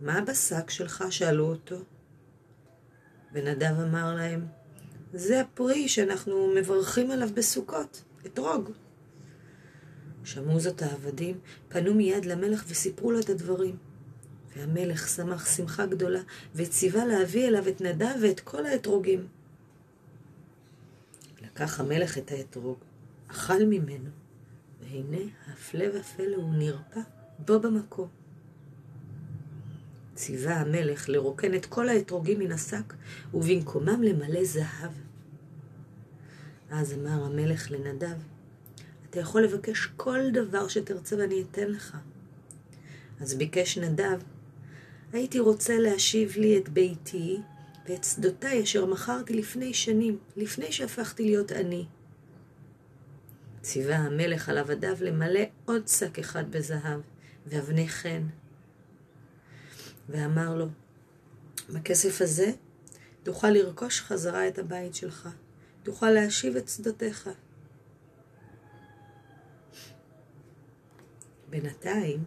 מה 0.04 0.20
בשק 0.20 0.70
שלך? 0.70 1.04
שאלו 1.10 1.44
אותו. 1.44 1.76
ונדב 3.32 3.80
אמר 3.80 4.14
להם, 4.14 4.46
זה 5.14 5.40
הפרי 5.40 5.88
שאנחנו 5.88 6.52
מברכים 6.56 7.10
עליו 7.10 7.28
בסוכות, 7.34 8.04
אתרוג. 8.26 8.70
שמעו 10.24 10.60
זאת 10.60 10.82
העבדים, 10.82 11.38
פנו 11.68 11.94
מיד 11.94 12.24
למלך 12.24 12.64
וסיפרו 12.68 13.10
לו 13.10 13.20
את 13.20 13.28
הדברים. 13.28 13.76
והמלך 14.56 15.08
שמח 15.08 15.56
שמחה 15.56 15.86
גדולה, 15.86 16.20
וציווה 16.54 17.04
להביא 17.04 17.48
אליו 17.48 17.68
את 17.68 17.80
נדב 17.80 18.14
ואת 18.22 18.40
כל 18.40 18.66
האתרוגים. 18.66 19.26
לקח 21.42 21.80
המלך 21.80 22.18
את 22.18 22.30
האתרוג, 22.30 22.78
אכל 23.28 23.64
ממנו, 23.64 24.10
והנה, 24.80 25.30
הפלא 25.52 25.84
ופלא, 25.94 26.36
הוא 26.36 26.54
נרפא 26.54 27.00
בו 27.38 27.60
במקום. 27.60 28.23
ציווה 30.14 30.60
המלך 30.60 31.08
לרוקן 31.08 31.54
את 31.54 31.66
כל 31.66 31.88
האתרוגים 31.88 32.38
מן 32.38 32.52
השק, 32.52 32.94
ובמקומם 33.34 34.02
למלא 34.02 34.44
זהב. 34.44 34.92
אז 36.70 36.92
אמר 36.92 37.24
המלך 37.24 37.70
לנדב, 37.70 38.16
אתה 39.10 39.20
יכול 39.20 39.42
לבקש 39.44 39.86
כל 39.96 40.20
דבר 40.32 40.68
שתרצה 40.68 41.16
ואני 41.16 41.42
אתן 41.42 41.70
לך. 41.70 41.96
אז 43.20 43.34
ביקש 43.34 43.78
נדב, 43.78 44.18
הייתי 45.12 45.40
רוצה 45.40 45.78
להשיב 45.78 46.36
לי 46.36 46.58
את 46.58 46.68
ביתי 46.68 47.40
ואת 47.88 48.04
שדותיי 48.04 48.62
אשר 48.62 48.86
מכרתי 48.86 49.34
לפני 49.34 49.74
שנים, 49.74 50.18
לפני 50.36 50.72
שהפכתי 50.72 51.24
להיות 51.24 51.52
עני. 51.52 51.84
ציווה 53.62 53.96
המלך 53.96 54.48
על 54.48 54.58
עבדיו 54.58 54.96
למלא 55.00 55.40
עוד 55.64 55.88
שק 55.88 56.18
אחד 56.18 56.50
בזהב 56.50 57.00
ואבני 57.46 57.88
חן. 57.88 58.22
ואמר 60.08 60.56
לו, 60.56 60.66
בכסף 61.72 62.20
הזה 62.20 62.50
תוכל 63.22 63.50
לרכוש 63.50 64.00
חזרה 64.00 64.48
את 64.48 64.58
הבית 64.58 64.94
שלך, 64.94 65.28
תוכל 65.82 66.10
להשיב 66.10 66.56
את 66.56 66.68
שדותיך. 66.68 67.30
בינתיים 71.50 72.24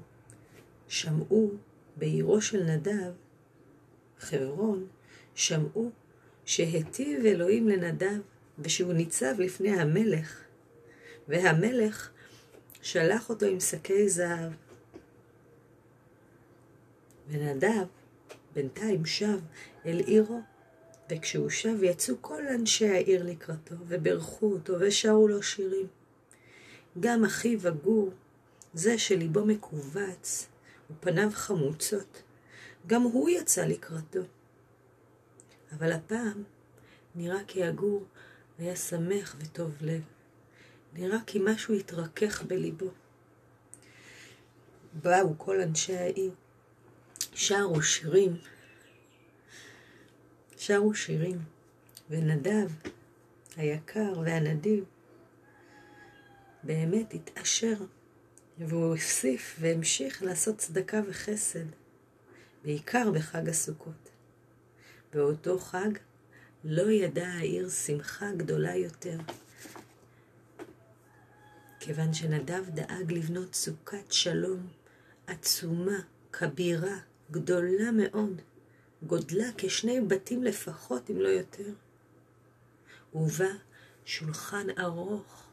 שמעו 0.88 1.52
בעירו 1.98 2.42
של 2.42 2.64
נדב, 2.64 3.12
חברון, 4.20 4.88
שמעו 5.36 5.92
שהיטיב 6.46 7.26
אלוהים 7.26 7.70
לנדב 7.70 8.20
ושהוא 8.60 8.94
ניצב 8.94 9.34
לפני 9.40 9.80
המלך, 9.80 10.42
והמלך 11.28 12.10
שלח 12.82 13.30
אותו 13.30 13.46
עם 13.46 13.60
שקי 13.60 14.10
זהב. 14.10 14.52
ונדב 17.30 17.86
בינתיים 18.54 19.06
שב 19.06 19.40
אל 19.86 20.00
עירו, 20.00 20.42
וכשהוא 21.12 21.50
שב 21.50 21.84
יצאו 21.84 22.16
כל 22.22 22.48
אנשי 22.48 22.88
העיר 22.88 23.24
לקראתו, 23.24 23.76
וברכו 23.88 24.46
אותו 24.46 24.74
ושרו 24.80 25.28
לו 25.28 25.44
שירים. 25.44 25.88
גם 27.00 27.26
אחיו 27.26 27.68
הגור, 27.68 28.12
זה 28.74 28.98
שליבו 28.98 29.46
מכווץ 29.46 30.48
ופניו 30.92 31.30
חמוצות, 31.34 32.22
גם 32.88 33.02
הוא 33.02 33.30
יצא 33.30 33.66
לקראתו. 33.66 34.22
אבל 35.72 35.92
הפעם 35.92 36.44
נראה 37.16 37.40
כי 37.48 37.64
הגור 37.64 38.04
היה 38.60 38.76
שמח 38.76 39.36
וטוב 39.40 39.72
לב. 39.82 40.02
נראה 40.94 41.18
כי 41.28 41.40
משהו 41.44 41.74
התרכך 41.74 42.44
בליבו. 42.44 42.90
באו 44.94 45.34
כל 45.38 45.62
אנשי 45.62 45.98
העיר, 45.98 46.32
שרו 47.40 47.82
שירים, 47.82 48.38
שרו 50.58 50.96
שירים, 50.96 51.40
ונדב 52.10 52.70
היקר 53.56 54.14
והנדיב 54.26 54.84
באמת 56.64 57.14
התעשר, 57.14 57.76
והוא 58.58 58.96
הפסיף 58.96 59.56
והמשיך 59.60 60.24
לעשות 60.24 60.58
צדקה 60.58 61.02
וחסד, 61.08 61.66
בעיקר 62.64 63.12
בחג 63.12 63.50
הסוכות. 63.50 64.10
באותו 65.14 65.60
חג 65.60 65.92
לא 66.64 66.92
ידעה 66.92 67.38
העיר 67.38 67.70
שמחה 67.70 68.32
גדולה 68.38 68.76
יותר. 68.76 69.18
כיוון 71.80 72.14
שנדב 72.14 72.70
דאג 72.70 73.12
לבנות 73.12 73.56
סוכת 73.56 74.12
שלום 74.12 74.68
עצומה, 75.28 76.00
כבירה, 76.32 76.98
גדולה 77.32 77.92
מאוד, 77.92 78.42
גודלה 79.04 79.48
כשני 79.58 80.02
בתים 80.02 80.44
לפחות, 80.44 81.10
אם 81.10 81.18
לא 81.18 81.28
יותר. 81.28 81.74
ובה 83.14 83.52
שולחן 84.06 84.68
ארוך, 84.80 85.50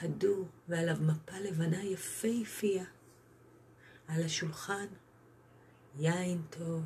הדור, 0.00 0.48
ועליו 0.68 0.96
מפה 1.00 1.38
לבנה 1.38 1.84
יפהפייה. 1.84 2.84
על 4.08 4.22
השולחן 4.22 4.86
יין 5.98 6.42
טוב, 6.50 6.82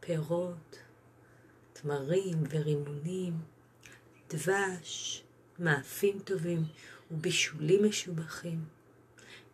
פירות, 0.00 0.78
תמרים 1.72 2.42
ורימונים, 2.50 3.32
דבש, 4.30 5.24
מאפים 5.58 6.18
טובים 6.18 6.64
ובישולים 7.10 7.84
משובחים. 7.88 8.64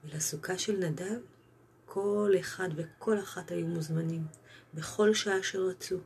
ולסוכה 0.04 0.58
של 0.58 0.76
נדב 0.76 1.20
כל 1.94 2.32
אחד 2.40 2.68
וכל 2.76 3.18
אחת 3.18 3.50
היו 3.50 3.66
מוזמנים, 3.66 4.26
בכל 4.74 5.14
שעה 5.14 5.42
שרצו. 5.42 5.96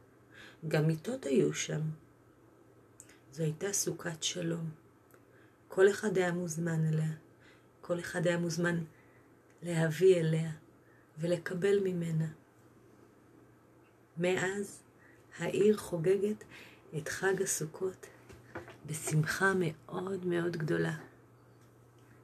גם 0.69 0.87
מיטות 0.87 1.27
היו 1.27 1.55
שם. 1.55 1.81
זו 3.33 3.43
הייתה 3.43 3.73
סוכת 3.73 4.23
שלום. 4.23 4.71
כל 5.69 5.91
אחד 5.91 6.19
היה 6.19 6.33
מוזמן 6.33 6.89
אליה. 6.89 7.13
כל 7.81 8.01
אחד 8.01 8.27
היה 8.27 8.39
מוזמן 8.39 8.85
להביא 9.63 10.17
אליה 10.17 10.51
ולקבל 11.19 11.81
ממנה. 11.85 12.29
מאז 14.19 14.83
העיר 15.39 15.77
חוגגת 15.77 16.45
את 16.97 17.09
חג 17.09 17.43
הסוכות 17.43 18.07
בשמחה 18.87 19.53
מאוד 19.57 20.27
מאוד 20.27 20.57
גדולה, 20.57 20.97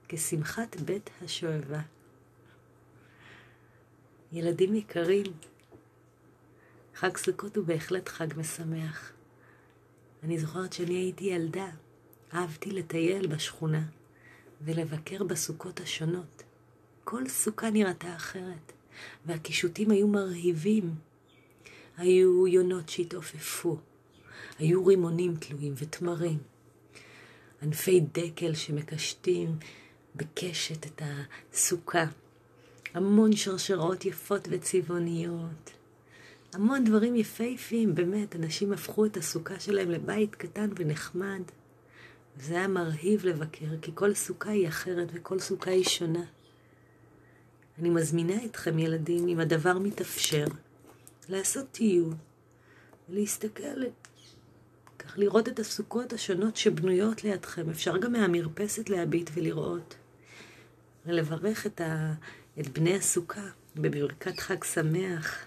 כשמחת 0.08 0.76
בית 0.80 1.10
השואבה. 1.24 1.80
ילדים 4.32 4.74
יקרים, 4.74 5.26
חג 6.94 7.16
סוכות 7.16 7.56
הוא 7.56 7.64
בהחלט 7.64 8.08
חג 8.08 8.26
משמח. 8.36 9.12
אני 10.22 10.38
זוכרת 10.38 10.72
שאני 10.72 10.94
הייתי 10.94 11.24
ילדה, 11.24 11.68
אהבתי 12.34 12.70
לטייל 12.70 13.26
בשכונה 13.26 13.82
ולבקר 14.60 15.24
בסוכות 15.24 15.80
השונות. 15.80 16.42
כל 17.04 17.28
סוכה 17.28 17.70
נראתה 17.70 18.16
אחרת, 18.16 18.72
והקישוטים 19.26 19.90
היו 19.90 20.08
מרהיבים. 20.08 20.94
היו 21.96 22.46
יונות 22.48 22.88
שהתעופפו, 22.88 23.76
היו 24.58 24.86
רימונים 24.86 25.36
תלויים 25.36 25.74
ותמרים, 25.76 26.38
ענפי 27.62 28.00
דקל 28.00 28.54
שמקשטים 28.54 29.56
בקשת 30.16 30.86
את 30.86 31.02
הסוכה, 31.04 32.04
המון 32.94 33.36
שרשרות 33.36 34.04
יפות 34.04 34.48
וצבעוניות, 34.50 35.70
המון 36.52 36.84
דברים 36.84 37.16
יפהפיים, 37.16 37.94
באמת, 37.94 38.36
אנשים 38.36 38.72
הפכו 38.72 39.06
את 39.06 39.16
הסוכה 39.16 39.60
שלהם 39.60 39.90
לבית 39.90 40.34
קטן 40.34 40.70
ונחמד. 40.76 41.42
זה 42.36 42.54
היה 42.54 42.68
מרהיב 42.68 43.26
לבקר, 43.26 43.66
כי 43.82 43.90
כל 43.94 44.14
סוכה 44.14 44.50
היא 44.50 44.68
אחרת 44.68 45.08
וכל 45.12 45.38
סוכה 45.38 45.70
היא 45.70 45.84
שונה. 45.84 46.24
אני 47.78 47.90
מזמינה 47.90 48.44
אתכם, 48.44 48.78
ילדים, 48.78 49.28
אם 49.28 49.40
הדבר 49.40 49.78
מתאפשר, 49.78 50.44
לעשות 51.28 51.66
טיול, 51.72 52.14
להסתכל, 53.08 53.82
כך 54.98 55.18
לראות 55.18 55.48
את 55.48 55.58
הסוכות 55.58 56.12
השונות 56.12 56.56
שבנויות 56.56 57.24
לידכם. 57.24 57.70
אפשר 57.70 57.98
גם 57.98 58.12
מהמרפסת 58.12 58.90
להביט 58.90 59.30
ולראות. 59.34 59.94
ולברך 61.06 61.66
את, 61.66 61.80
ה... 61.80 62.14
את 62.60 62.68
בני 62.68 62.96
הסוכה 62.96 63.46
בברכת 63.76 64.40
חג 64.40 64.64
שמח. 64.64 65.44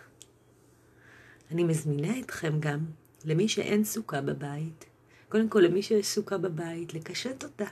אני 1.51 1.63
מזמינה 1.63 2.19
אתכם 2.19 2.59
גם, 2.59 2.79
למי 3.25 3.47
שאין 3.47 3.83
סוכה 3.83 4.21
בבית, 4.21 4.85
קודם 5.29 5.49
כל 5.49 5.59
למי 5.59 5.83
שיש 5.83 6.07
סוכה 6.07 6.37
בבית, 6.37 6.93
לקשט 6.93 7.43
אותה. 7.43 7.65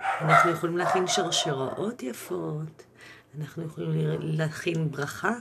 אנחנו 0.00 0.50
יכולים 0.50 0.76
להכין 0.76 1.06
שרשראות 1.06 2.02
יפות, 2.02 2.82
אנחנו 3.38 3.64
יכולים 3.64 3.96
להכין 4.20 4.90
ברכה 4.90 5.34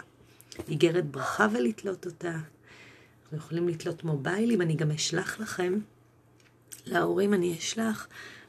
איגרת 0.68 1.06
ברכה 1.06 1.48
ולתלות 1.52 2.06
אותה. 2.06 2.32
אנחנו 3.24 3.38
יכולים 3.38 3.68
לתלות 3.68 4.04
מוביילים, 4.04 4.62
אני 4.62 4.76
גם 4.76 4.92
אשלח 4.92 5.40
לכם. 5.40 5.80
להורים 6.86 7.34
אני 7.34 7.58
אשלח, 7.58 8.08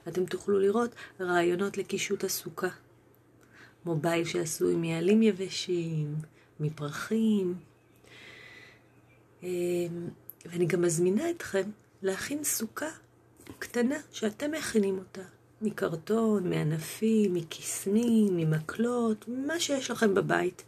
אתם 0.09 0.27
תוכלו 0.27 0.59
לראות 0.59 0.95
רעיונות 1.21 1.79
לקישוט 1.79 2.25
הסוכה. 2.25 2.69
מובייל 3.85 4.25
שעשוי 4.25 4.77
מעלים 4.77 5.23
יבשים, 5.23 6.15
מפרחים. 6.61 7.55
אמ, 9.43 9.49
ואני 10.47 10.67
גם 10.67 10.83
מזמינה 10.83 11.31
אתכם 11.31 11.71
להכין 12.03 12.45
סוכה 12.45 12.89
קטנה 13.59 13.97
שאתם 14.13 14.51
מכינים 14.51 14.99
אותה. 14.99 15.23
מקרטון, 15.63 16.51
מענפים, 16.51 17.35
מכיסנים, 17.35 18.37
ממקלות, 18.37 19.25
מה 19.29 19.61
שיש 19.61 19.91
לכם 19.91 20.15
בבית. 20.15 20.63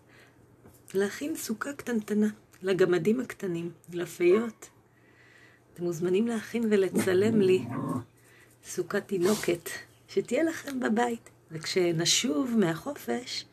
להכין 0.95 1.37
סוכה 1.37 1.73
קטנטנה 1.73 2.29
לגמדים 2.63 3.21
הקטנים, 3.21 3.71
לפיות. 3.93 4.69
אתם 5.75 5.85
מוזמנים 5.85 6.29
להכין 6.29 6.65
ולצלם 6.71 7.41
לי 7.41 7.65
סוכה 8.65 9.01
תינוקת 9.01 9.69
שתהיה 10.09 10.43
לכם 10.43 10.81
בבית. 10.81 11.31
וכשנשוב 11.53 12.57
מהחופש, 12.59 13.45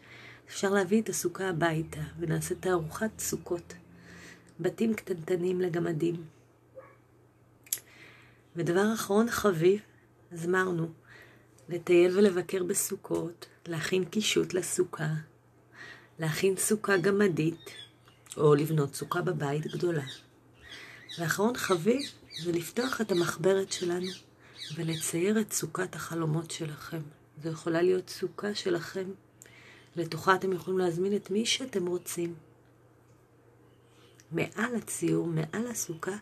אפשר 0.47 0.69
להביא 0.69 1.01
את 1.01 1.09
הסוכה 1.09 1.49
הביתה 1.49 2.01
ונעשה 2.19 2.55
תערוכת 2.55 3.09
סוכות. 3.19 3.73
בתים 4.59 4.93
קטנטנים 4.93 5.61
לגמדים. 5.61 6.23
ודבר 8.55 8.93
אחרון 8.93 9.29
חביב, 9.29 9.79
אז 10.31 10.45
אמרנו, 10.45 10.89
לטייל 11.69 12.17
ולבקר 12.17 12.63
בסוכות, 12.63 13.45
להכין 13.67 14.05
קישוט 14.05 14.53
לסוכה, 14.53 15.09
להכין 16.19 16.57
סוכה 16.57 16.97
גמדית, 16.97 17.69
או 18.37 18.55
לבנות 18.55 18.95
סוכה 18.95 19.21
בבית 19.21 19.67
גדולה. 19.67 20.05
ואחרון 21.19 21.57
חביב 21.57 22.01
זה 22.43 22.51
לפתוח 22.51 23.01
את 23.01 23.11
המחברת 23.11 23.71
שלנו 23.71 24.11
ולצייר 24.75 25.41
את 25.41 25.53
סוכת 25.53 25.95
החלומות 25.95 26.51
שלכם. 26.51 27.01
זו 27.43 27.49
יכולה 27.49 27.81
להיות 27.81 28.09
סוכה 28.09 28.55
שלכם. 28.55 29.05
לתוכה 29.95 30.35
אתם 30.35 30.53
יכולים 30.53 30.79
להזמין 30.79 31.15
את 31.15 31.31
מי 31.31 31.45
שאתם 31.45 31.85
רוצים. 31.85 32.35
מעל 34.31 34.75
הציור, 34.75 35.27
מעל 35.27 35.67
הסוכה, 35.67 36.17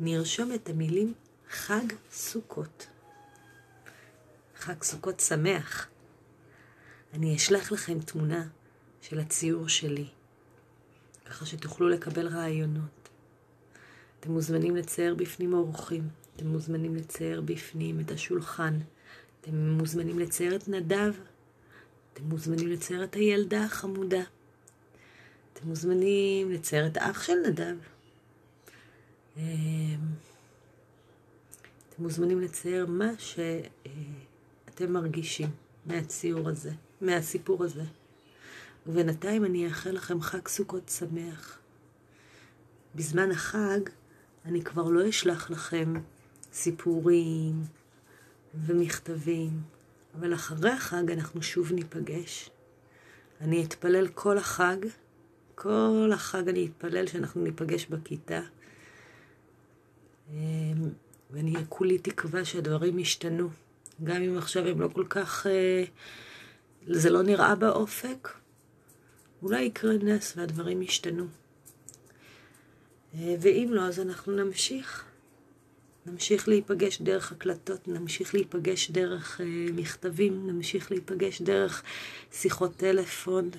נרשום 0.00 0.52
את 0.54 0.68
המילים 0.68 1.14
חג 1.50 1.84
סוכות. 2.12 2.86
חג 4.56 4.82
סוכות 4.82 5.20
שמח. 5.20 5.88
אני 7.14 7.36
אשלח 7.36 7.72
לכם 7.72 8.00
תמונה 8.00 8.46
של 9.02 9.18
הציור 9.18 9.68
שלי, 9.68 10.06
ככה 11.26 11.46
שתוכלו 11.46 11.88
לקבל 11.88 12.26
רעיונות. 12.26 13.08
אתם 14.20 14.32
מוזמנים 14.32 14.76
לצייר 14.76 15.14
בפנים 15.14 15.54
האורחים, 15.54 16.08
אתם 16.36 16.46
מוזמנים 16.46 16.96
לצייר 16.96 17.40
בפנים 17.40 18.00
את 18.00 18.10
השולחן, 18.10 18.78
אתם 19.48 19.70
מוזמנים 19.70 20.18
לצייר 20.18 20.56
את 20.56 20.68
נדב, 20.68 21.12
אתם 22.12 22.24
מוזמנים 22.24 22.68
לצייר 22.68 23.04
את 23.04 23.14
הילדה 23.14 23.64
החמודה, 23.64 24.22
אתם 25.52 25.68
מוזמנים 25.68 26.52
לצייר 26.52 26.86
את 26.86 26.96
האח 26.96 27.22
של 27.22 27.32
נדב. 27.46 27.76
אמ, 29.36 29.42
אתם 31.88 32.02
מוזמנים 32.02 32.40
לצייר 32.40 32.86
מה 32.86 33.10
שאתם 33.18 34.92
מרגישים 34.92 35.48
מהציור 35.86 36.48
הזה, 36.48 36.70
מהסיפור 37.00 37.64
הזה. 37.64 37.84
ובינתיים 38.86 39.44
אני 39.44 39.66
אאחל 39.66 39.90
לכם 39.90 40.20
חג 40.20 40.48
סוכות 40.48 40.88
שמח. 40.88 41.58
בזמן 42.94 43.30
החג 43.30 43.80
אני 44.44 44.62
כבר 44.62 44.88
לא 44.88 45.08
אשלח 45.08 45.50
לכם 45.50 45.94
סיפורים 46.52 47.77
ומכתבים, 48.66 49.50
אבל 50.14 50.34
אחרי 50.34 50.70
החג 50.70 51.10
אנחנו 51.10 51.42
שוב 51.42 51.72
ניפגש. 51.72 52.50
אני 53.40 53.64
אתפלל 53.64 54.08
כל 54.08 54.38
החג, 54.38 54.76
כל 55.54 56.10
החג 56.14 56.48
אני 56.48 56.66
אתפלל 56.66 57.06
שאנחנו 57.06 57.42
ניפגש 57.42 57.86
בכיתה. 57.86 58.40
אמ, 60.30 60.36
ואני 61.30 61.54
כולי 61.68 61.98
תקווה 61.98 62.44
שהדברים 62.44 62.98
ישתנו, 62.98 63.48
גם 64.04 64.22
אם 64.22 64.38
עכשיו 64.38 64.66
הם 64.66 64.80
לא 64.80 64.88
כל 64.88 65.04
כך... 65.08 65.46
אה, 65.46 65.84
זה 66.86 67.10
לא 67.10 67.22
נראה 67.22 67.54
באופק, 67.54 68.28
אולי 69.42 69.62
יקרה 69.62 69.92
נס 70.02 70.36
והדברים 70.36 70.82
ישתנו. 70.82 71.26
אה, 73.14 73.34
ואם 73.40 73.68
לא, 73.72 73.82
אז 73.82 74.00
אנחנו 74.00 74.32
נמשיך. 74.32 75.07
נמשיך 76.12 76.48
להיפגש 76.48 77.02
דרך 77.02 77.32
הקלטות, 77.32 77.88
נמשיך 77.88 78.34
להיפגש 78.34 78.90
דרך 78.90 79.40
uh, 79.40 79.72
מכתבים, 79.72 80.46
נמשיך 80.46 80.92
להיפגש 80.92 81.42
דרך 81.42 81.82
שיחות 82.32 82.76
טלפון, 82.76 83.50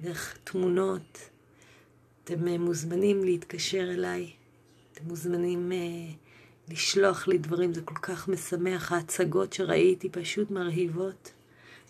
דרך 0.00 0.38
תמונות. 0.44 1.18
אתם 2.24 2.48
uh, 2.48 2.58
מוזמנים 2.58 3.24
להתקשר 3.24 3.90
אליי, 3.90 4.30
אתם 4.92 5.04
מוזמנים 5.04 5.72
uh, 5.72 6.72
לשלוח 6.72 7.28
לי 7.28 7.38
דברים, 7.38 7.74
זה 7.74 7.82
כל 7.82 7.94
כך 8.02 8.28
משמח. 8.28 8.92
ההצגות 8.92 9.52
שראיתי 9.52 10.08
פשוט 10.08 10.50
מרהיבות. 10.50 11.32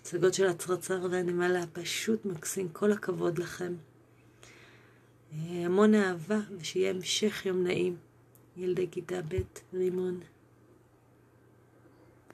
הצגות 0.00 0.34
של 0.34 0.46
הצרצר 0.46 1.06
והנמלה, 1.10 1.64
פשוט 1.72 2.24
מקסים, 2.24 2.68
כל 2.68 2.92
הכבוד 2.92 3.38
לכם. 3.38 3.74
המון 5.32 5.94
אהבה, 5.94 6.38
ושיהיה 6.58 6.90
המשך 6.90 7.46
יום 7.46 7.62
נעים. 7.64 8.11
ילדי 8.56 8.88
כיתה 8.90 9.20
ב' 9.28 9.36
רימון. 9.74 10.20